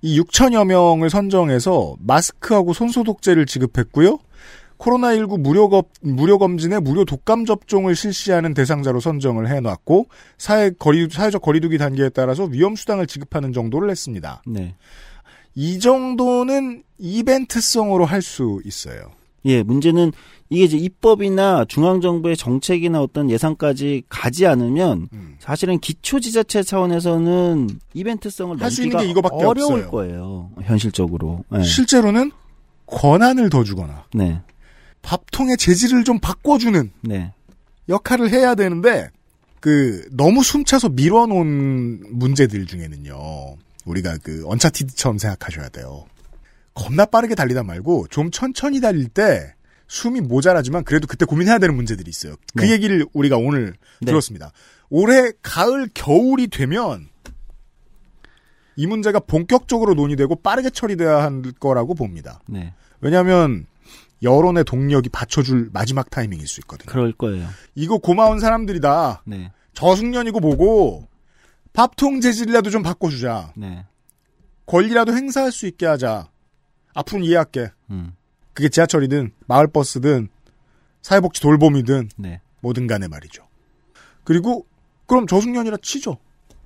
[0.03, 4.19] 이 6천여 명을 선정해서 마스크하고 손소독제를 지급했고요.
[4.81, 10.09] 코로나19 무료, 검, 무료 검진에 무료 독감 접종을 실시하는 대상자로 선정을 해놨고
[10.39, 14.43] 사회 거리, 사회적 거리두기 단계에 따라서 위험 수당을 지급하는 정도를 했습니다.
[14.47, 14.75] 네.
[15.55, 19.01] 이 정도는 이벤트성으로 할 수 있어요.
[19.47, 20.13] 예, 문제는
[20.51, 25.37] 이게 이제 입법이나 중앙정부의 정책이나 어떤 예산까지 가지 않으면 음.
[25.39, 29.91] 사실은 기초지자체 차원에서는 이벤트성을 넘기가 게 이거밖에 어려울 없어요.
[29.91, 30.51] 거예요.
[30.63, 31.45] 현실적으로.
[31.57, 31.63] 예.
[31.63, 32.33] 실제로는
[32.87, 34.43] 권한을 더 주거나 네,
[35.03, 37.33] 밥통의 재질을 좀 바꿔주는 네,
[37.89, 39.11] 역할을 해야 되는데
[39.61, 46.07] 그 너무 숨차서 밀어놓은 문제들 중에는요 우리가 그 언차티드처럼 생각하셔야 돼요
[46.75, 49.55] 겁나 빠르게 달리다 말고 좀 천천히 달릴 때
[49.89, 52.73] 숨이 모자라지만 그래도 그때 고민해야 되는 문제들이 있어요 그 네.
[52.73, 54.07] 얘기를 우리가 오늘 네.
[54.07, 54.53] 들었습니다
[54.89, 57.09] 올해 가을 겨울이 되면
[58.77, 62.73] 이 문제가 본격적으로 논의되고 빠르게 처리돼야 할 거라고 봅니다 네.
[63.01, 63.67] 왜냐하면
[64.23, 66.91] 여론의 동력이 받쳐줄 마지막 타이밍일 수 있거든요.
[66.91, 67.49] 그럴 거예요.
[67.75, 69.23] 이거 고마운 사람들이다.
[69.27, 71.09] 네, 저숙년이고 뭐고
[71.73, 73.53] 밥통 재질이라도 좀 바꿔주자.
[73.57, 73.87] 네,
[74.67, 76.29] 권리라도 행사할 수 있게 하자.
[76.95, 77.71] 앞으로는 이해할게.
[77.91, 78.15] 음,
[78.53, 80.29] 그게 지하철이든 마을버스든
[81.03, 83.47] 사회복지 돌봄이든 네, 뭐든 간에 말이죠.
[84.25, 84.67] 그리고
[85.07, 86.19] 그럼 저숙년이라 치죠.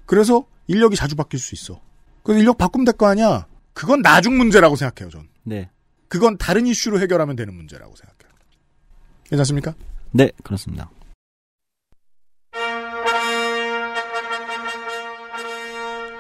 [0.07, 1.81] 그래서 인력이 자주 바뀔 수 있어.
[2.23, 3.47] 그래서 인력 바꾸면 될 거 아니야.
[3.75, 5.29] 그건 나중 문제라고 생각해요, 전.
[5.43, 5.71] 네,
[6.15, 8.39] 그건 다른 이슈로 해결하면 되는 문제라고 생각해요.
[9.25, 9.75] 괜찮습니까?
[10.13, 10.89] 네, 그렇습니다.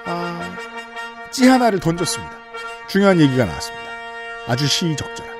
[0.05, 0.57] 아,
[1.31, 2.33] 찌 하나를 던졌습니다.
[2.89, 3.85] 중요한 얘기가 나왔습니다.
[4.49, 5.33] 아주 시적절한.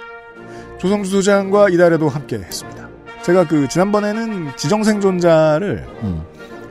[0.79, 2.89] 조성주 소장과 이달에도 함께 했습니다.
[3.25, 6.25] 제가 그 지난번에는 지정생존자를 음,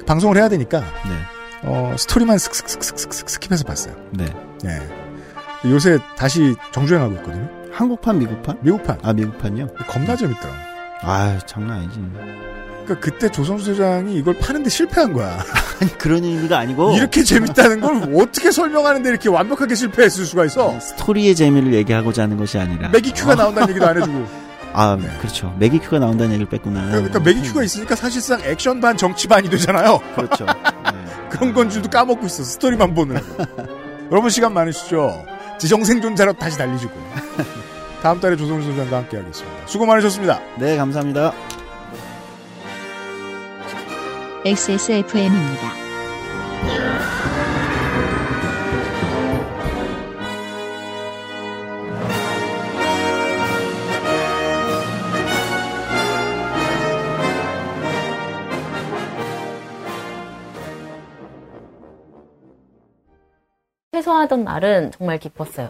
[0.07, 1.17] 방송을 해야 되니까 네,
[1.63, 3.93] 어, 스토리만 슥슥슥슥슥 스킵해서 봤어요.
[4.11, 4.33] 네.
[4.63, 5.69] 예.
[5.69, 7.62] 요새 다시 정주행하고 있거든요.
[7.73, 8.57] 한국판, 미국판?
[8.61, 8.99] 미국판.
[9.01, 9.67] 아, 미국판요?
[9.87, 10.53] 겁나 재밌더라.
[11.01, 11.99] 아, 장난 아니지.
[12.85, 15.39] 그러니까 그때 조성주 소장이 이걸 파는데 실패한 거야.
[15.81, 20.79] 아니 그런 의미가 아니고 이렇게 재밌다는 걸 어떻게 설명하는데 이렇게 완벽하게 실패했을 수가 있어?
[20.79, 24.43] 스토리의 재미를 얘기하고자 하는 것이 아니라 매기큐가 나온다는 얘기도 안 해주고.
[24.75, 25.55] 아, 그렇죠.
[25.59, 26.87] 매기큐가 나온다는 얘기를 뺐구나.
[26.91, 29.99] 그러니까 매기큐가 있으니까 사실상 액션 반 정치 반이 되잖아요.
[30.15, 30.45] 그렇죠.
[31.29, 32.43] 그런 건 줄도 까먹고 있어.
[32.43, 33.21] 스토리만 보느라.
[34.11, 35.25] 여러분 시간 많으시죠?
[35.59, 36.91] 지정생존자로 다시 달리시고.
[38.03, 39.65] 다음 달에 조성주 소장과 함께 하겠습니다.
[39.65, 40.41] 수고 많으셨습니다.
[40.59, 41.31] 네, 감사합니다.
[44.43, 45.71] XSFM입니다.
[63.93, 65.69] 퇴소하던 날은 정말 기뻤어요.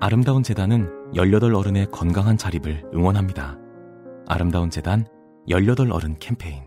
[0.00, 3.56] 아름다운 재단은 18 어른의 건강한 자립을 응원합니다.
[4.28, 5.06] 아름다운 재단
[5.48, 6.62] 18 어른 캠페인.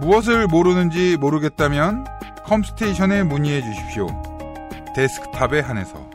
[0.00, 2.06] 무엇을 모르는지 모르겠다면
[2.46, 4.06] 컴스테이션에 문의해 주십시오.
[4.96, 6.08] 데스크탑에 한해서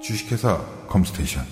[0.00, 1.44] 주식회사 컴스테이션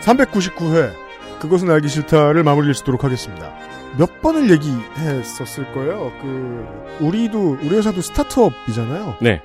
[0.00, 0.92] 399회
[1.40, 3.75] 그것은 알기 싫다를 마무리를 짓도록 하겠습니다.
[3.98, 6.12] 몇 번을 얘기했었을 거예요.
[6.20, 6.66] 그
[7.00, 9.16] 우리도 우리 회사도 스타트업이잖아요.
[9.20, 9.40] 네.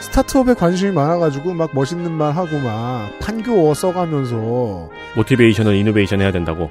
[0.00, 6.70] 스타트업에 관심이 많아가지고 막 멋있는 말 하고 막 판교어 써가면서 모티베이션은 이노베이션 해야 된다고.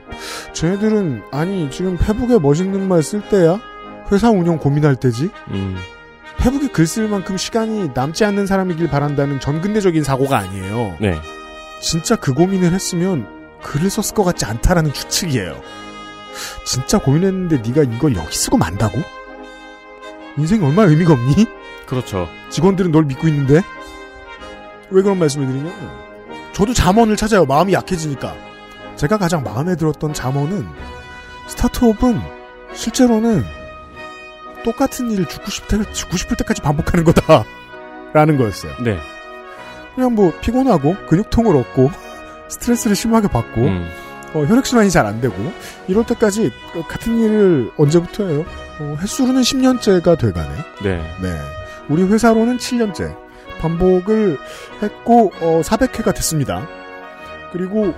[0.54, 3.60] 쟤네들은 아니 지금 페북에 멋있는 말 쓸 때야
[4.12, 5.30] 회사 운영 고민할 때지.
[5.50, 5.78] 음.
[6.40, 10.96] 페북에 글 쓸 만큼 시간이 남지 않는 사람이길 바란다는 전근대적인 사고가 아니에요.
[11.00, 11.18] 네.
[11.82, 13.28] 진짜 그 고민을 했으면
[13.62, 15.56] 글을 썼을 것 같지 않다라는 추측이에요.
[16.66, 19.00] 진짜 고민했는데 네가 이걸 여기 쓰고 만다고?
[20.38, 21.46] 인생이 얼마나 의미가 없니?
[21.86, 22.28] 그렇죠.
[22.50, 23.62] 직원들은 널 믿고 있는데?
[24.90, 25.74] 왜 그런 말씀을 드리냐면
[26.54, 27.46] 저도 잠원을 찾아요.
[27.46, 28.36] 마음이 약해지니까.
[28.96, 30.68] 제가 가장 마음에 들었던 잠원은
[31.48, 32.22] 스타트업은
[32.74, 33.44] 실제로는
[34.64, 37.44] 똑같은 일을 죽고 싶을, 때, 죽고 싶을 때까지 반복하는 거다.
[38.14, 38.74] 라는 거였어요.
[38.84, 39.00] 네.
[39.96, 41.92] 그냥 뭐 피곤하고 근육통을 얻고
[42.50, 43.90] 스트레스를 심하게 받고 음.
[44.34, 45.36] 어, 혈액순환이 잘 안 되고
[45.88, 48.46] 이럴 때까지 어, 같은 일을 언제부터 해요?
[48.80, 50.50] 어, 횟수로는 10년째가 돼가네.
[50.84, 50.98] 네.
[51.22, 51.38] 네.
[51.90, 53.16] 우리 회사로는 7년째
[53.60, 54.38] 반복을
[54.82, 56.68] 했고 어, 400회가 됐습니다.
[57.52, 57.94] 그리고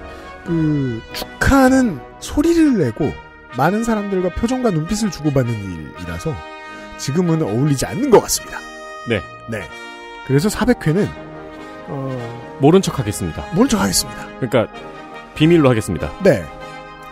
[0.46, 3.12] 그 축하는 소리를 내고
[3.56, 6.34] 많은 사람들과 표정과 눈빛을 주고받는 일이라서
[6.98, 8.58] 지금은 어울리지 않는 것 같습니다.
[9.08, 9.22] 네.
[9.48, 9.68] 네.
[10.26, 11.08] 그래서 400회는
[11.88, 13.46] 어, 모른 척 하겠습니다.
[13.54, 14.26] 모른 척 하겠습니다.
[14.40, 14.68] 그러니까
[15.36, 16.12] 비밀로 하겠습니다.
[16.24, 16.46] 네.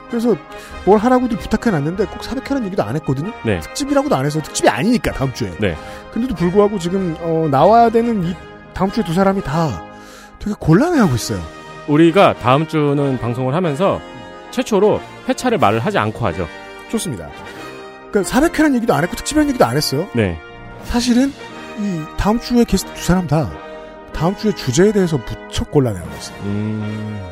[0.09, 0.35] 그래서
[0.85, 3.31] 뭘 하라고들 부탁해놨는데 꼭 400회라는 얘기도 안 했거든요.
[3.45, 3.59] 네.
[3.61, 5.51] 특집이라고도 안 해서 특집이 아니니까 다음 주에.
[5.59, 5.77] 네.
[6.13, 8.35] 근데도 불구하고 지금 어, 나와야 되는 이
[8.73, 9.83] 다음 주에 두 사람이 다
[10.39, 11.41] 되게 곤란해하고 있어요.
[11.87, 14.01] 우리가 다음 주는 방송을 하면서
[14.51, 14.99] 최초로
[15.29, 16.47] 회차를 말을 하지 않고 하죠.
[16.89, 17.29] 좋습니다.
[18.11, 20.07] 그러니까 400회라는 얘기도 안 했고 특집이라는 얘기도 안 했어요.
[20.13, 20.37] 네.
[20.83, 21.31] 사실은
[21.79, 23.49] 이 다음 주에 게스트 두 사람 다
[24.13, 26.37] 다음 주에 주제에 대해서 무척 곤란해하고 있어요.
[26.43, 27.30] 음.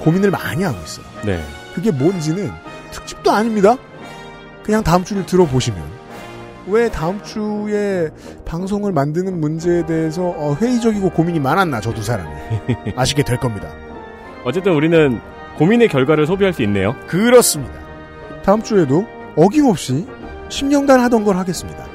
[0.00, 1.04] 고민을 많이 하고 있어요.
[1.24, 1.42] 네.
[1.74, 2.50] 그게 뭔지는
[2.90, 3.76] 특집도 아닙니다.
[4.62, 5.80] 그냥 다음 주를 들어보시면
[6.66, 8.10] 왜 다음 주에
[8.44, 12.30] 방송을 만드는 문제에 대해서 어, 회의적이고 고민이 많았나 저 두 사람이
[12.96, 13.68] 아시게 될 겁니다.
[14.44, 15.20] 어쨌든 우리는
[15.58, 16.94] 고민의 결과를 소비할 수 있네요.
[17.06, 17.74] 그렇습니다.
[18.44, 19.06] 다음 주에도
[19.36, 20.06] 어김없이
[20.48, 21.86] 심령단 하던 걸 하겠습니다.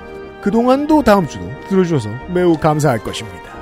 [0.41, 3.54] 그동안도 다음 주도 들어주셔서 매우 감사할 것입니다.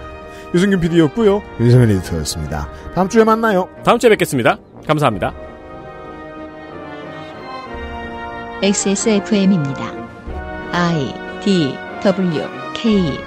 [0.54, 1.42] 유승균 PD였고요.
[1.60, 2.70] 윤세민 에디터였습니다.
[2.94, 3.70] 다음 주에 만나요.
[3.84, 4.58] 다음 주에 뵙겠습니다.
[4.88, 5.34] 감사합니다.
[8.62, 9.92] XSFM입니다.
[10.72, 11.14] I
[11.44, 12.44] D W
[12.74, 13.20] K